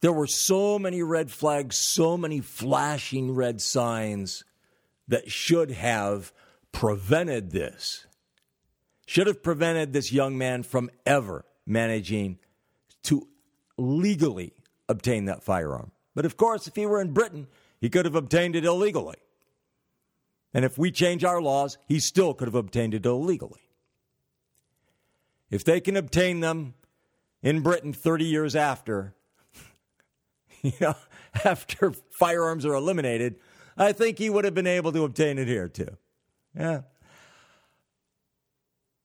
There 0.00 0.12
were 0.12 0.26
so 0.26 0.78
many 0.78 1.02
red 1.02 1.30
flags, 1.30 1.76
so 1.76 2.16
many 2.16 2.40
flashing 2.40 3.34
red 3.34 3.60
signs 3.60 4.44
that 5.08 5.30
should 5.30 5.70
have 5.70 6.32
prevented 6.72 7.50
this, 7.50 8.06
should 9.06 9.26
have 9.26 9.42
prevented 9.42 9.92
this 9.92 10.12
young 10.12 10.36
man 10.36 10.62
from 10.62 10.90
ever 11.04 11.44
managing 11.64 12.38
to 13.04 13.26
legally 13.78 14.52
obtain 14.88 15.26
that 15.26 15.42
firearm. 15.42 15.90
But 16.14 16.24
of 16.24 16.36
course, 16.36 16.66
if 16.66 16.76
he 16.76 16.86
were 16.86 17.00
in 17.00 17.12
Britain, 17.12 17.46
he 17.80 17.90
could 17.90 18.04
have 18.04 18.14
obtained 18.14 18.56
it 18.56 18.64
illegally. 18.64 19.16
And 20.54 20.64
if 20.64 20.78
we 20.78 20.90
change 20.90 21.24
our 21.24 21.42
laws, 21.42 21.76
he 21.86 22.00
still 22.00 22.32
could 22.32 22.48
have 22.48 22.54
obtained 22.54 22.94
it 22.94 23.04
illegally. 23.04 23.60
If 25.50 25.64
they 25.64 25.80
can 25.80 25.96
obtain 25.96 26.40
them 26.40 26.74
in 27.42 27.60
Britain 27.60 27.92
30 27.92 28.24
years 28.24 28.56
after, 28.56 29.14
you 30.62 30.72
know, 30.80 30.94
after 31.44 31.92
firearms 32.10 32.64
are 32.64 32.74
eliminated, 32.74 33.36
I 33.76 33.92
think 33.92 34.18
he 34.18 34.30
would 34.30 34.44
have 34.44 34.54
been 34.54 34.66
able 34.66 34.92
to 34.92 35.04
obtain 35.04 35.38
it 35.38 35.48
here 35.48 35.68
too. 35.68 35.96
Yeah. 36.58 36.82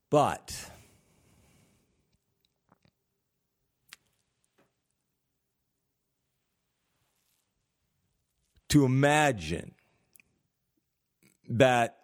But 0.08 0.70
to 8.72 8.86
imagine 8.86 9.74
that 11.46 11.98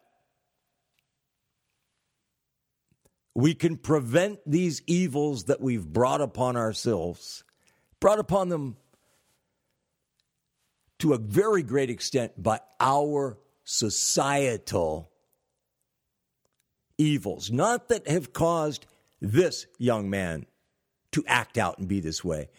we 3.35 3.55
can 3.55 3.79
prevent 3.79 4.39
these 4.45 4.83
evils 4.87 5.45
that 5.45 5.63
we've 5.63 5.87
brought 5.87 6.21
upon 6.21 6.59
ourselves, 6.59 7.43
brought 8.01 8.19
upon 8.19 8.51
them 8.51 8.77
to 10.99 11.15
a 11.15 11.19
very 11.19 11.63
great 11.63 11.89
extent 11.89 12.33
by 12.37 12.61
our 12.81 13.39
societal 13.65 15.11
evils, 16.99 17.51
not 17.51 17.89
that 17.89 18.07
have 18.07 18.35
caused 18.35 18.85
this 19.23 19.67
young 19.79 20.11
man 20.11 20.45
to 21.13 21.25
act 21.27 21.57
out 21.57 21.79
and 21.79 21.89
be 21.89 22.01
this 22.01 22.23
way, 22.23 22.51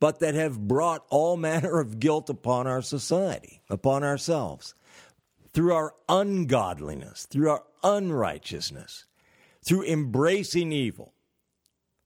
but 0.00 0.20
that 0.20 0.34
have 0.34 0.68
brought 0.68 1.04
all 1.10 1.36
manner 1.36 1.80
of 1.80 1.98
guilt 1.98 2.30
upon 2.30 2.66
our 2.66 2.82
society, 2.82 3.60
upon 3.68 4.04
ourselves 4.04 4.74
through 5.52 5.72
our 5.72 5.94
ungodliness, 6.08 7.26
through 7.26 7.50
our 7.50 7.64
unrighteousness, 7.82 9.06
through 9.64 9.84
embracing 9.84 10.72
evil. 10.72 11.14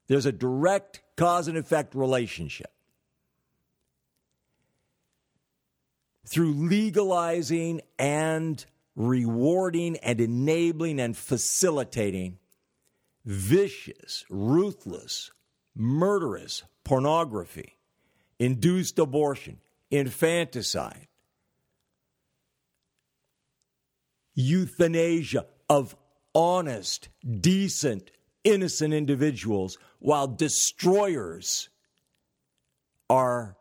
There's 0.07 0.27
a 0.27 0.33
direct 0.33 1.03
cause 1.17 1.49
and 1.49 1.59
effect 1.59 1.95
relationship. 1.95 2.71
Through 6.27 6.55
legalizing 6.55 7.83
and 7.99 8.65
rewarding 8.97 9.97
and 9.99 10.21
enabling 10.21 11.01
and 11.01 11.17
facilitating 11.17 12.39
vicious, 13.25 14.25
ruthless, 14.31 15.31
murderous 15.75 16.63
pornography, 16.85 17.77
induced 18.43 18.99
abortion, 18.99 19.57
infanticide, 19.93 21.07
euthanasia 24.35 25.47
of 25.71 25.95
honest, 26.35 27.09
decent, 27.41 28.11
innocent 28.43 28.93
individuals 28.93 29.79
while 30.01 30.27
destroyers 30.27 31.69
are 33.09 33.57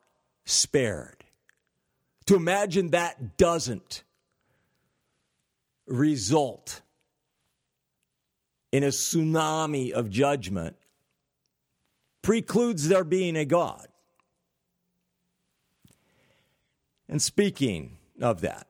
spared. 0.46 1.24
To 2.26 2.36
imagine 2.36 2.90
that 2.90 3.38
doesn't 3.38 4.04
result 5.86 6.82
in 8.72 8.84
a 8.84 8.88
tsunami 8.88 9.92
of 9.92 10.10
judgment 10.10 10.76
precludes 12.24 12.88
there 12.88 13.04
being 13.04 13.36
a 13.36 13.46
God. 13.46 13.91
And 17.12 17.22
speaking 17.22 17.98
of 18.22 18.40
that, 18.40 18.68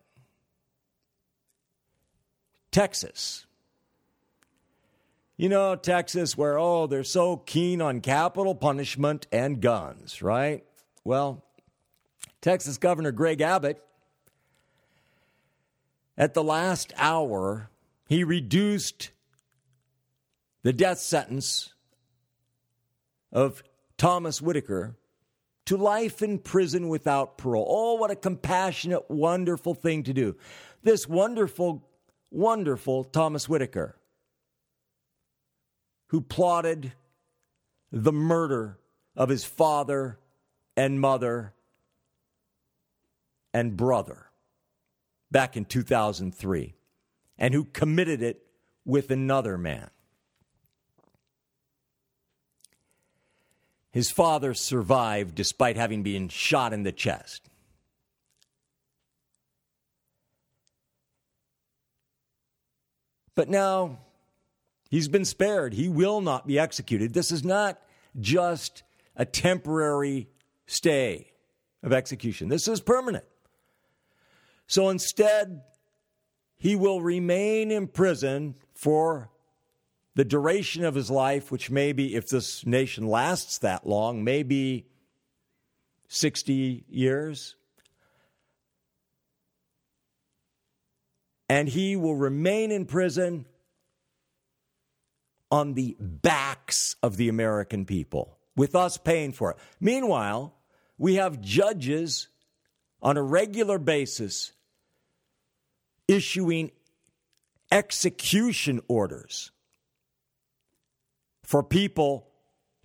Texas. 2.72 3.46
You 5.38 5.48
know, 5.48 5.76
Texas, 5.76 6.36
where, 6.36 6.58
oh, 6.58 6.88
they're 6.88 7.04
so 7.04 7.38
keen 7.38 7.82
on 7.82 8.02
capital 8.02 8.56
punishment 8.56 9.28
and 9.32 9.62
guns, 9.62 10.24
right? 10.24 10.64
Well, 11.04 11.46
Texas 12.42 12.78
Governor 12.78 13.12
Greg 13.12 13.42
Abbott, 13.42 13.84
at 16.18 16.34
the 16.34 16.44
last 16.44 16.94
hour, 16.98 17.70
he 18.08 18.24
reduced 18.24 19.12
the 20.64 20.74
death 20.74 21.00
sentence 21.00 21.74
of 23.32 23.64
Thomas 23.98 24.42
Whitaker 24.42 24.96
to 25.72 25.78
life 25.78 26.22
in 26.22 26.38
prison 26.38 26.89
without 26.89 27.38
parole. 27.38 27.65
Oh, 27.65 27.93
what 27.93 28.11
a 28.11 28.15
compassionate, 28.17 29.09
wonderful 29.09 29.74
thing 29.74 30.03
to 30.03 30.13
do. 30.13 30.36
This 30.84 31.07
wonderful 31.07 31.88
wonderful 32.30 33.05
Thomas 33.05 33.47
Whitaker, 33.47 33.95
who 36.07 36.19
plotted 36.19 36.91
the 37.89 38.11
murder 38.11 38.80
of 39.15 39.30
his 39.30 39.45
father 39.45 40.19
and 40.76 40.99
mother 40.99 41.53
and 43.53 43.78
brother 43.78 44.30
back 45.32 45.55
in 45.55 45.63
2003, 45.63 46.76
and 47.38 47.53
who 47.53 47.63
committed 47.63 48.22
it 48.22 48.45
with 48.84 49.09
another 49.09 49.57
man. 49.57 49.89
His 53.92 54.10
father 54.10 54.54
survived 54.54 55.36
despite 55.36 55.76
having 55.76 56.02
been 56.04 56.30
shot 56.30 56.74
in 56.74 56.84
the 56.84 56.92
chest. 56.92 57.50
But 63.36 63.50
now 63.50 64.00
he's 64.89 65.08
been 65.08 65.26
spared. 65.26 65.74
He 65.74 65.89
will 65.89 66.22
not 66.22 66.48
be 66.48 66.60
executed. 66.60 67.14
This 67.14 67.32
is 67.32 67.44
not 67.44 67.82
just 68.20 68.84
a 69.16 69.26
temporary 69.26 70.30
stay 70.68 71.32
of 71.84 71.92
execution, 71.92 72.48
this 72.48 72.68
is 72.68 72.80
permanent. 72.80 73.26
So 74.68 74.89
instead, 74.89 75.64
he 76.56 76.76
will 76.76 77.02
remain 77.02 77.72
in 77.72 77.88
prison 77.88 78.56
for 78.74 79.30
the 80.16 80.26
duration 80.26 80.84
of 80.84 80.95
his 80.95 81.09
life, 81.09 81.51
which 81.51 81.70
maybe 81.70 82.16
if 82.16 82.28
this 82.30 82.66
nation 82.66 83.07
lasts 83.07 83.59
that 83.59 83.88
long, 83.88 84.24
maybe 84.24 84.86
60 86.07 86.84
years, 86.89 87.55
and 91.47 91.70
he 91.70 91.95
will 91.95 92.16
remain 92.16 92.72
in 92.72 92.86
prison 92.86 93.45
on 95.49 95.74
the 95.74 95.95
backs 95.99 96.95
of 97.03 97.18
the 97.18 97.30
American 97.30 97.86
people, 97.86 98.38
with 98.55 98.76
us 98.76 98.97
paying 98.97 99.34
for 99.34 99.51
it. 99.51 99.57
Meanwhile, 99.80 100.53
we 100.97 101.16
have 101.16 101.41
judges 101.41 102.28
on 103.01 103.18
a 103.18 103.24
regular 103.24 103.78
basis 103.78 104.51
issuing 106.07 106.72
execution 107.72 108.82
orders 108.88 109.51
for 111.52 111.62
people, 111.62 112.30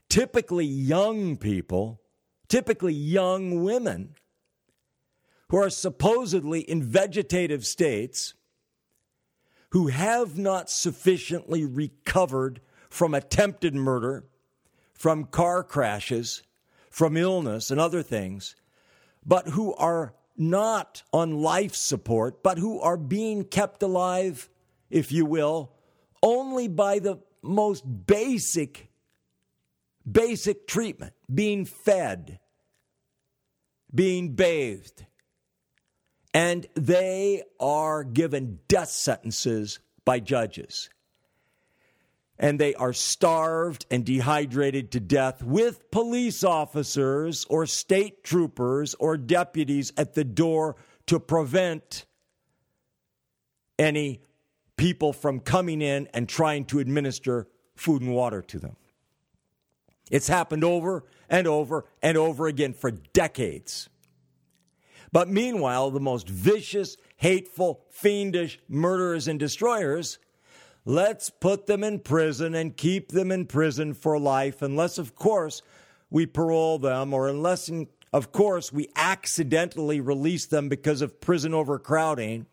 typically 0.09 0.67
young 0.67 1.37
people, 1.37 2.03
typically 2.49 2.93
young 2.93 3.63
women, 3.63 4.17
who 5.51 5.57
are 5.57 5.71
supposedly 5.71 6.63
in 6.63 6.83
vegetative 6.83 7.65
states, 7.65 8.35
who 9.71 9.87
have 9.87 10.37
not 10.37 10.69
sufficiently 10.69 11.65
recovered 11.65 12.61
from 12.91 13.15
attempted 13.15 13.73
murder, 13.73 14.25
from 14.95 15.27
car 15.27 15.63
crashes, 15.63 16.43
from 16.91 17.17
illness 17.17 17.71
and 17.71 17.79
other 17.79 18.03
things, 18.03 18.57
but 19.25 19.47
who 19.51 19.77
are 19.77 20.13
not 20.37 21.05
on 21.13 21.41
life 21.41 21.77
support, 21.77 22.43
but 22.43 22.59
who 22.59 22.81
are 22.81 22.97
being 22.97 23.45
kept 23.45 23.81
alive, 23.85 24.51
if 24.91 25.13
you 25.13 25.25
will, 25.25 25.71
only 26.21 26.67
by 26.67 26.99
the 26.99 27.19
most 27.47 27.85
basic, 28.07 28.91
basic 30.11 30.67
treatment 30.67 31.15
being 31.33 31.65
fed, 31.65 32.39
being 33.95 34.35
bathed. 34.35 35.07
And 36.35 36.67
they 36.75 37.43
are 37.59 38.05
given 38.05 38.59
death 38.69 38.91
sentences 38.91 39.79
by 40.05 40.21
judges 40.21 40.91
and 42.39 42.59
they 42.59 42.75
are 42.75 42.93
starved 42.93 43.87
and 43.91 44.05
dehydrated 44.05 44.93
to 44.93 45.01
death 45.01 45.43
with 45.43 45.91
police 45.91 46.45
officers 46.45 47.47
or 47.49 47.67
state 47.67 48.23
troopers 48.23 48.95
or 48.95 49.17
deputies 49.17 49.93
at 49.97 50.15
the 50.15 50.25
door 50.25 50.77
to 51.07 51.19
prevent 51.19 52.05
any 53.79 54.21
people 54.77 55.13
from 55.13 55.41
coming 55.41 55.83
in 55.83 56.09
and 56.13 56.29
trying 56.29 56.65
to 56.67 56.79
administer 56.79 57.49
food 57.75 58.03
and 58.03 58.15
water 58.15 58.43
to 58.43 58.59
them. 58.59 58.77
It's 60.11 60.29
happened 60.29 60.65
over 60.65 61.05
and 61.29 61.47
over 61.47 61.87
and 62.03 62.17
over 62.17 62.47
again 62.47 62.75
for 62.75 62.91
decades. 62.91 63.89
But 65.13 65.29
meanwhile, 65.29 65.91
the 65.91 66.01
most 66.01 66.29
vicious, 66.29 66.97
hateful, 67.17 67.85
fiendish 67.91 68.59
murderers 68.69 69.29
and 69.29 69.39
destroyers 69.39 70.19
Let's 70.89 71.31
put 71.31 71.67
them 71.67 71.83
in 71.83 71.99
prison 71.99 72.55
and 72.55 72.77
keep 72.77 73.09
them 73.09 73.33
in 73.33 73.47
prison 73.47 73.93
for 73.93 74.21
life, 74.21 74.63
unless, 74.63 74.99
of 74.99 75.17
course, 75.17 75.61
we 76.11 76.27
parole 76.27 76.79
them, 76.79 77.13
or 77.13 77.29
unless, 77.29 77.69
of 78.13 78.31
course, 78.31 78.73
we 78.73 78.89
accidentally 78.95 80.01
release 80.01 80.47
them 80.47 80.69
because 80.69 81.03
of 81.03 81.21
prison 81.21 81.55
overcrowding, 81.55 82.47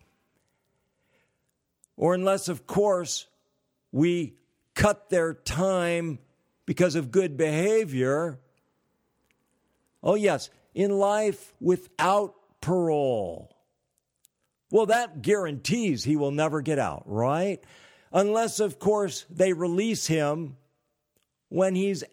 or 1.97 2.13
unless, 2.13 2.47
of 2.47 2.67
course, 2.67 3.27
we 3.91 4.35
cut 4.75 5.09
their 5.09 5.33
time 5.33 6.19
because 6.65 6.95
of 6.95 7.11
good 7.11 7.37
behavior. 7.37 8.39
Oh, 10.01 10.15
yes, 10.15 10.49
in 10.73 10.91
life 10.91 11.53
without 11.59 12.35
parole. 12.61 13.55
Well, 14.71 14.87
that 14.87 15.21
guarantees 15.21 16.03
he 16.03 16.15
will 16.15 16.31
never 16.31 16.61
get 16.61 16.79
out, 16.79 17.03
right? 17.05 17.63
unless, 18.13 18.59
of 18.59 18.79
course, 18.79 19.25
they 19.29 19.51
release 19.51 20.07
him 20.07 20.55
when 21.49 21.75
he's 21.75 22.03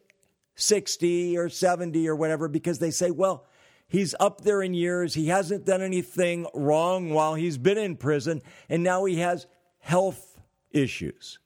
60 0.56 1.38
or 1.38 1.48
70 1.48 2.08
or 2.08 2.16
whatever, 2.16 2.48
because 2.48 2.78
they 2.78 2.90
say, 2.90 3.10
well, 3.10 3.46
he's 3.86 4.14
up 4.18 4.40
there 4.40 4.62
in 4.62 4.74
years. 4.74 5.14
He 5.14 5.28
hasn't 5.28 5.66
done 5.66 5.82
anything 5.82 6.46
wrong 6.54 7.10
while 7.10 7.34
he's 7.34 7.58
been 7.58 7.78
in 7.78 7.96
prison, 7.96 8.42
and 8.68 8.82
now 8.82 9.04
he 9.04 9.16
has 9.16 9.46
health 9.80 10.40
issues. 10.70 11.38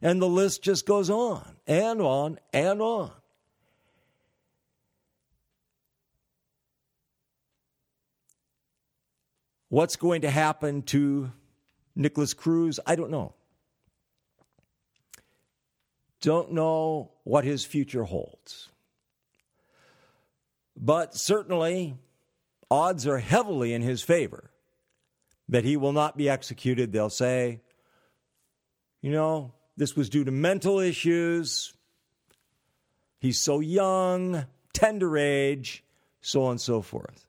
And 0.00 0.22
the 0.22 0.28
list 0.28 0.62
just 0.62 0.86
goes 0.86 1.10
on 1.10 1.56
and 1.66 2.00
on 2.00 2.38
and 2.52 2.80
on. 2.80 3.10
What's 9.70 9.96
going 9.96 10.22
to 10.22 10.30
happen 10.30 10.82
to 10.82 11.30
Nikolas 11.94 12.32
Cruz? 12.32 12.80
I 12.86 12.96
don't 12.96 13.10
know. 13.10 13.34
Don't 16.20 16.52
know 16.52 17.12
what 17.24 17.44
his 17.44 17.64
future 17.64 18.04
holds. 18.04 18.70
But 20.76 21.14
certainly, 21.14 21.96
odds 22.70 23.06
are 23.06 23.18
heavily 23.18 23.74
in 23.74 23.82
his 23.82 24.00
favor 24.00 24.50
that 25.48 25.64
he 25.64 25.76
will 25.76 25.92
not 25.92 26.16
be 26.16 26.28
executed. 26.28 26.92
They'll 26.92 27.10
say, 27.10 27.60
you 29.00 29.10
know, 29.10 29.52
this 29.76 29.96
was 29.96 30.08
due 30.08 30.24
to 30.24 30.30
mental 30.30 30.78
issues. 30.78 31.72
He's 33.20 33.38
so 33.38 33.60
young, 33.60 34.46
tender 34.72 35.16
age, 35.16 35.84
so 36.20 36.44
on 36.44 36.52
and 36.52 36.60
so 36.60 36.82
forth. 36.82 37.26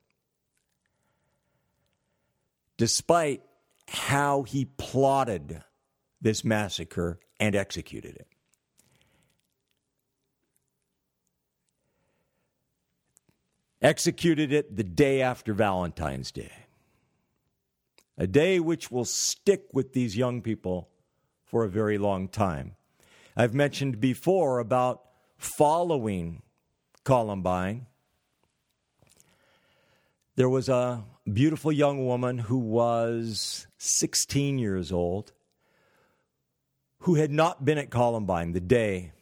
Despite 2.78 3.42
how 3.88 4.44
he 4.44 4.66
plotted 4.66 5.64
this 6.22 6.44
massacre 6.44 7.20
and 7.40 7.56
executed 7.56 8.16
it. 8.16 8.28
executed 13.82 14.52
it 14.52 14.76
the 14.76 14.84
day 14.84 15.22
after 15.22 15.54
Valentine's 15.54 16.32
Day. 16.32 16.52
A 18.22 18.28
day 18.28 18.60
which 18.60 18.92
will 18.92 19.06
stick 19.06 19.68
with 19.72 19.94
these 19.94 20.18
young 20.18 20.42
people 20.42 20.90
for 21.46 21.64
a 21.64 21.70
very 21.70 21.98
long 21.98 22.28
time. 22.28 22.76
I've 23.36 23.54
mentioned 23.54 24.02
before 24.02 24.60
about 24.60 25.04
following 25.38 26.42
Columbine. 27.06 27.86
There 30.36 30.50
was 30.50 30.68
a 30.68 31.06
beautiful 31.32 31.72
young 31.72 32.06
woman 32.06 32.40
who 32.40 32.58
was 32.58 33.68
16 33.78 34.60
years 34.60 34.92
old 34.92 35.32
who 37.04 37.16
had 37.16 37.32
not 37.32 37.64
been 37.64 37.78
at 37.78 37.90
Columbine 37.90 38.52
the 38.52 38.60
day 38.60 39.14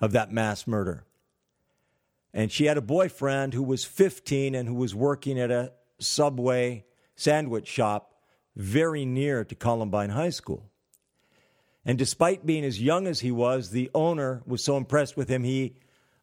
of 0.00 0.12
that 0.12 0.32
mass 0.32 0.66
murder. 0.66 1.04
And 2.32 2.50
she 2.50 2.64
had 2.64 2.78
a 2.78 2.82
boyfriend 2.82 3.52
who 3.52 3.62
was 3.62 3.84
15 3.84 4.54
and 4.54 4.66
who 4.66 4.74
was 4.74 4.94
working 4.94 5.38
at 5.38 5.50
a 5.50 5.74
Subway 5.98 6.86
sandwich 7.20 7.68
shop 7.68 8.14
very 8.56 9.04
near 9.04 9.44
to 9.44 9.54
Columbine 9.54 10.10
High 10.10 10.30
School. 10.30 10.70
And 11.84 11.98
despite 11.98 12.46
being 12.46 12.64
as 12.64 12.80
young 12.80 13.06
as 13.06 13.20
he 13.20 13.30
was, 13.30 13.70
the 13.70 13.90
owner 13.94 14.42
was 14.46 14.62
so 14.62 14.76
impressed 14.76 15.16
with 15.16 15.28
him, 15.28 15.44
he 15.44 15.74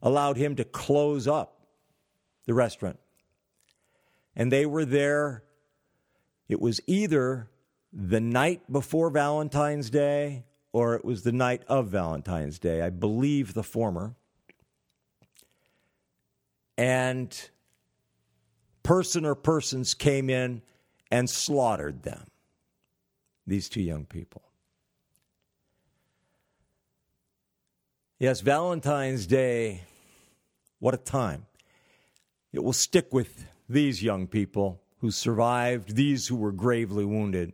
allowed 0.01 0.37
him 0.37 0.55
to 0.55 0.63
close 0.63 1.27
up 1.27 1.61
the 2.45 2.53
restaurant. 2.53 2.99
And 4.35 4.51
they 4.51 4.65
were 4.65 4.85
there. 4.85 5.43
It 6.47 6.61
was 6.61 6.79
either 6.87 7.49
the 7.91 8.21
night 8.21 8.71
before 8.71 9.09
Valentine's 9.09 9.89
Day 9.89 10.45
or 10.71 10.95
it 10.95 11.03
was 11.03 11.23
the 11.23 11.31
night 11.31 11.63
of 11.67 11.87
Valentine's 11.87 12.59
Day. 12.59 12.81
I 12.81 12.89
believe 12.89 13.53
the 13.53 13.63
former 13.63 14.15
and 16.77 17.49
person 18.83 19.25
or 19.25 19.33
persons 19.33 19.93
came 19.93 20.29
in 20.29 20.61
and 21.11 21.29
slaughtered 21.29 22.03
them, 22.03 22.27
these 23.45 23.69
two 23.69 23.81
young 23.81 24.05
people. 24.05 24.43
Yes, 28.19 28.41
Valentine's 28.41 29.27
Day, 29.27 29.83
what 30.79 30.93
a 30.93 30.97
time. 30.97 31.45
It 32.51 32.63
will 32.63 32.73
stick 32.73 33.13
with 33.13 33.45
these 33.69 34.01
young 34.01 34.27
people 34.27 34.81
who 34.99 35.11
survived, 35.11 35.95
these 35.95 36.27
who 36.27 36.35
were 36.35 36.51
gravely 36.51 37.05
wounded, 37.05 37.53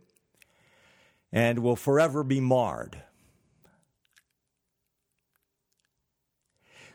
and 1.32 1.58
will 1.58 1.76
forever 1.76 2.24
be 2.24 2.40
marred 2.40 3.02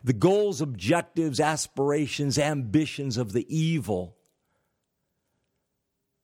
the 0.04 0.14
goals, 0.14 0.62
objectives, 0.62 1.40
aspirations, 1.40 2.38
ambitions 2.38 3.18
of 3.18 3.34
the 3.34 3.46
evil 3.56 4.16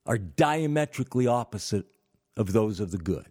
are 0.06 0.18
diametrically 0.18 1.28
opposite 1.28 1.86
of 2.38 2.53
those 2.53 2.80
of 2.80 2.91
the 2.91 2.97
good. 2.97 3.26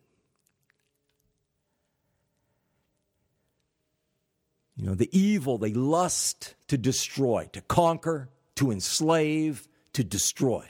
You 4.77 4.87
know, 4.87 4.95
the 4.95 5.16
evil, 5.16 5.57
they 5.57 5.72
lust 5.72 6.55
to 6.68 6.77
destroy, 6.77 7.49
to 7.53 7.61
conquer, 7.61 8.29
to 8.57 8.72
enslave, 8.72 9.68
to 9.93 10.03
destroy. 10.03 10.66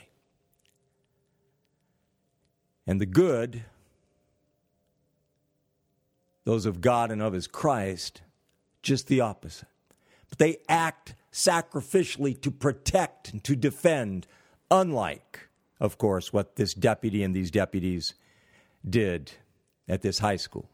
And 2.85 3.01
the 3.01 3.07
good, 3.07 3.63
those 6.43 6.67
of 6.67 6.81
God 6.81 7.09
and 7.09 7.21
of 7.21 7.33
his 7.33 7.47
Christ, 7.47 8.21
just 8.83 9.07
the 9.07 9.21
opposite. 9.21 9.67
But 10.29 10.37
they 10.37 10.57
act 10.69 11.15
sacrificially 11.31 12.39
to 12.41 12.51
protect 12.51 13.33
and 13.33 13.43
to 13.43 13.55
defend, 13.55 14.27
unlike, 14.69 15.49
of 15.79 15.97
course, 15.97 16.31
what 16.31 16.55
this 16.55 16.73
deputy 16.73 17.23
and 17.23 17.35
these 17.35 17.51
deputies 17.51 18.13
did 18.87 19.31
at 19.87 20.01
this 20.01 20.19
high 20.19 20.37
school. 20.37 20.69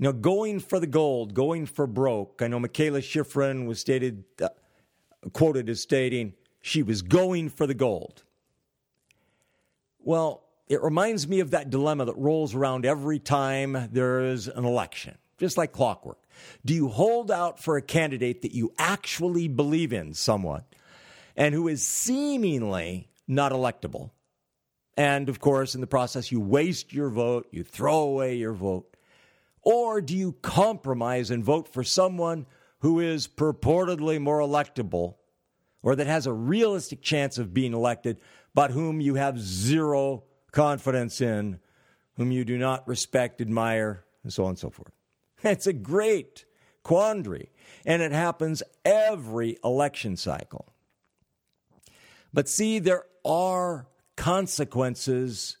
Know, 0.00 0.12
going 0.12 0.60
for 0.60 0.78
the 0.78 0.86
gold, 0.86 1.34
going 1.34 1.66
for 1.66 1.86
broke. 1.86 2.40
I 2.40 2.46
know 2.46 2.60
Michaela 2.60 3.00
Shiffrin 3.00 3.66
was 3.66 3.80
stated, 3.80 4.22
uh, 4.40 4.48
quoted 5.32 5.68
as 5.68 5.80
stating 5.80 6.34
she 6.60 6.84
was 6.84 7.02
going 7.02 7.48
for 7.48 7.66
the 7.66 7.74
gold. 7.74 8.22
Well, 9.98 10.44
it 10.68 10.82
reminds 10.82 11.26
me 11.26 11.40
of 11.40 11.50
that 11.50 11.70
dilemma 11.70 12.04
that 12.04 12.16
rolls 12.16 12.54
around 12.54 12.86
every 12.86 13.18
time 13.18 13.88
there 13.90 14.20
is 14.20 14.46
an 14.46 14.64
election, 14.64 15.18
just 15.38 15.56
like 15.56 15.72
clockwork. 15.72 16.18
Do 16.64 16.74
you 16.74 16.88
hold 16.88 17.30
out 17.30 17.58
for 17.60 17.76
a 17.76 17.82
candidate 17.82 18.42
that 18.42 18.54
you 18.54 18.72
actually 18.78 19.48
believe 19.48 19.92
in 19.92 20.14
somewhat 20.14 20.64
and 21.36 21.54
who 21.54 21.68
is 21.68 21.86
seemingly 21.86 23.08
not 23.26 23.52
electable? 23.52 24.10
And 24.96 25.28
of 25.28 25.40
course, 25.40 25.74
in 25.74 25.80
the 25.80 25.86
process, 25.86 26.32
you 26.32 26.40
waste 26.40 26.92
your 26.92 27.08
vote, 27.08 27.46
you 27.52 27.62
throw 27.62 28.00
away 28.00 28.34
your 28.34 28.52
vote. 28.52 28.96
Or 29.62 30.00
do 30.00 30.16
you 30.16 30.32
compromise 30.42 31.30
and 31.30 31.44
vote 31.44 31.72
for 31.72 31.84
someone 31.84 32.46
who 32.80 33.00
is 33.00 33.28
purportedly 33.28 34.20
more 34.20 34.40
electable 34.40 35.14
or 35.82 35.94
that 35.96 36.06
has 36.06 36.26
a 36.26 36.32
realistic 36.32 37.02
chance 37.02 37.38
of 37.38 37.54
being 37.54 37.72
elected, 37.72 38.20
but 38.54 38.70
whom 38.70 39.00
you 39.00 39.14
have 39.14 39.38
zero 39.38 40.24
confidence 40.50 41.20
in, 41.20 41.60
whom 42.16 42.32
you 42.32 42.44
do 42.44 42.58
not 42.58 42.86
respect, 42.88 43.40
admire, 43.40 44.04
and 44.24 44.32
so 44.32 44.44
on 44.44 44.50
and 44.50 44.58
so 44.58 44.70
forth? 44.70 44.97
It's 45.44 45.66
a 45.66 45.72
great 45.72 46.44
quandary, 46.82 47.50
and 47.86 48.02
it 48.02 48.12
happens 48.12 48.62
every 48.84 49.58
election 49.62 50.16
cycle. 50.16 50.66
But 52.32 52.48
see, 52.48 52.78
there 52.78 53.04
are 53.24 53.86
consequences 54.16 55.58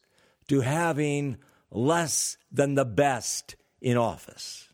to 0.48 0.62
having 0.62 1.38
less 1.70 2.36
than 2.50 2.74
the 2.74 2.84
best 2.84 3.56
in 3.80 3.96
office, 3.96 4.68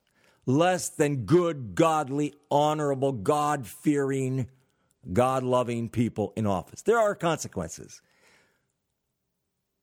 less 0.47 0.89
than 0.89 1.25
good, 1.25 1.75
godly, 1.75 2.35
honorable, 2.51 3.13
God 3.13 3.67
fearing, 3.67 4.49
God 5.13 5.43
loving 5.43 5.89
people 5.89 6.33
in 6.37 6.47
office. 6.47 6.83
There 6.83 6.99
are 6.99 7.15
consequences. 7.15 8.01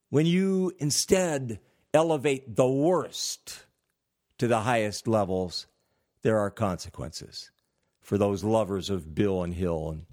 When 0.10 0.26
you 0.26 0.74
instead 0.80 1.60
elevate 1.94 2.56
the 2.56 2.68
worst 2.68 3.66
to 4.42 4.48
the 4.48 4.62
highest 4.62 5.08
levels, 5.08 5.68
there 6.24 6.40
are 6.40 6.50
consequences 6.50 7.52
for 8.02 8.18
those 8.18 8.44
lovers 8.44 8.90
of 8.90 9.14
Bill 9.14 9.44
and 9.44 9.54
Hill 9.54 9.92
and 9.92 10.06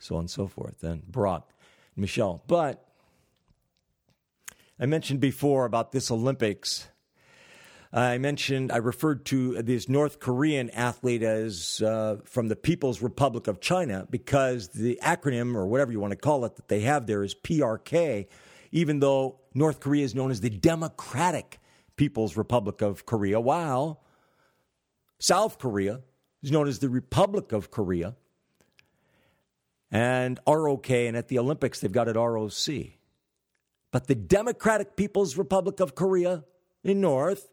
so 0.00 0.16
on 0.16 0.22
and 0.22 0.30
so 0.30 0.48
forth, 0.48 0.82
and 0.82 1.04
Barack, 1.04 1.44
and 1.94 2.00
Michelle. 2.02 2.42
But 2.48 2.84
I 4.80 4.86
mentioned 4.86 5.20
before 5.20 5.64
about 5.64 5.92
this 5.92 6.10
Olympics 6.10 6.88
I 7.92 8.18
mentioned, 8.18 8.72
I 8.72 8.78
referred 8.78 9.24
to 9.26 9.62
this 9.62 9.88
North 9.88 10.18
Korean 10.18 10.70
athlete 10.70 11.22
as 11.22 11.80
uh, 11.80 12.16
from 12.24 12.48
the 12.48 12.56
People's 12.56 13.00
Republic 13.00 13.46
of 13.46 13.60
China 13.60 14.08
because 14.10 14.68
the 14.70 14.98
acronym, 15.04 15.54
or 15.54 15.68
whatever 15.68 15.92
you 15.92 16.00
want 16.00 16.10
to 16.10 16.16
call 16.16 16.44
it, 16.44 16.56
that 16.56 16.66
they 16.66 16.80
have 16.80 17.06
there 17.06 17.22
is 17.22 17.34
PRK, 17.34 18.26
even 18.72 18.98
though 18.98 19.38
North 19.54 19.78
Korea 19.78 20.04
is 20.04 20.16
known 20.16 20.32
as 20.32 20.40
the 20.40 20.50
Democratic 20.50 21.60
People's 21.98 22.36
Republic 22.36 22.80
of 22.80 23.04
Korea, 23.04 23.38
while 23.38 24.02
South 25.18 25.58
Korea 25.58 26.00
is 26.42 26.50
known 26.50 26.68
as 26.68 26.78
the 26.78 26.88
Republic 26.88 27.52
of 27.52 27.70
Korea. 27.70 28.16
And 29.90 30.38
ROK, 30.46 30.90
and 30.90 31.16
at 31.16 31.28
the 31.28 31.38
Olympics, 31.38 31.80
they've 31.80 31.92
got 31.92 32.08
it 32.08 32.16
ROC. 32.16 32.68
But 33.90 34.06
the 34.06 34.14
Democratic 34.14 34.96
People's 34.96 35.36
Republic 35.36 35.80
of 35.80 35.94
Korea 35.94 36.44
in 36.84 37.00
North 37.00 37.50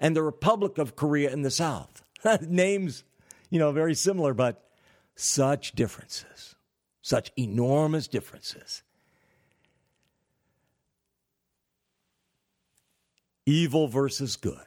and 0.00 0.16
the 0.16 0.22
Republic 0.22 0.78
of 0.78 0.96
Korea 0.96 1.30
in 1.30 1.42
the 1.42 1.50
South. 1.50 2.04
Names, 2.40 3.04
you 3.50 3.58
know, 3.58 3.72
very 3.72 3.94
similar, 3.94 4.32
but 4.32 4.64
such 5.16 5.72
differences, 5.72 6.54
such 7.02 7.32
enormous 7.36 8.08
differences. 8.08 8.82
Evil 13.46 13.88
versus 13.88 14.36
good. 14.36 14.64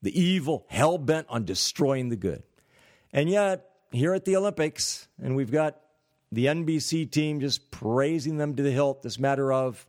The 0.00 0.18
evil 0.18 0.64
hell 0.68 0.96
bent 0.98 1.26
on 1.28 1.44
destroying 1.44 2.08
the 2.08 2.16
good. 2.16 2.42
And 3.12 3.28
yet, 3.28 3.70
here 3.90 4.14
at 4.14 4.24
the 4.24 4.36
Olympics, 4.36 5.08
and 5.20 5.34
we've 5.34 5.50
got 5.50 5.80
the 6.30 6.46
NBC 6.46 7.10
team 7.10 7.40
just 7.40 7.70
praising 7.70 8.36
them 8.36 8.54
to 8.56 8.62
the 8.62 8.70
hilt, 8.70 9.02
this 9.02 9.18
matter 9.18 9.52
of 9.52 9.86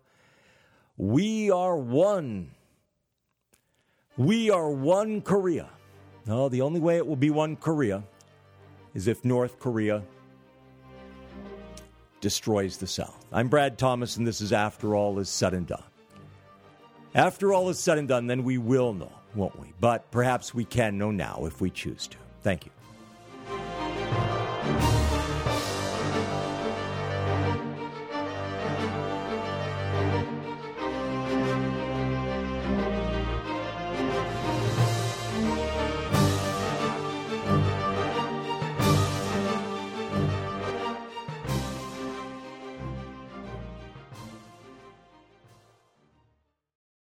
we 0.97 1.51
are 1.51 1.77
one 1.77 2.51
we 4.19 4.49
are 4.49 4.69
one 4.69 5.21
Korea. 5.21 5.69
No, 6.25 6.49
the 6.49 6.61
only 6.61 6.81
way 6.81 6.97
it 6.97 7.07
will 7.07 7.15
be 7.15 7.29
one 7.29 7.55
Korea 7.55 8.03
is 8.93 9.07
if 9.07 9.23
North 9.23 9.59
Korea 9.59 10.03
destroys 12.19 12.75
the 12.75 12.85
South. 12.85 13.25
I'm 13.31 13.47
Brad 13.47 13.77
Thomas, 13.77 14.17
and 14.17 14.27
this 14.27 14.41
is 14.41 14.51
After 14.51 14.93
All 14.93 15.19
Is 15.19 15.29
Said 15.29 15.53
and 15.53 15.65
Done. 15.65 15.88
After 17.15 17.53
all 17.53 17.69
is 17.69 17.79
said 17.79 17.97
and 17.97 18.07
done, 18.07 18.27
then 18.27 18.43
we 18.43 18.57
will 18.57 18.93
know, 18.93 19.11
won't 19.33 19.59
we? 19.59 19.73
But 19.79 20.11
perhaps 20.11 20.53
we 20.53 20.65
can 20.65 20.97
know 20.97 21.11
now 21.11 21.45
if 21.45 21.59
we 21.59 21.69
choose 21.69 22.07
to. 22.07 22.17
Thank 22.43 22.65
you. 22.65 22.71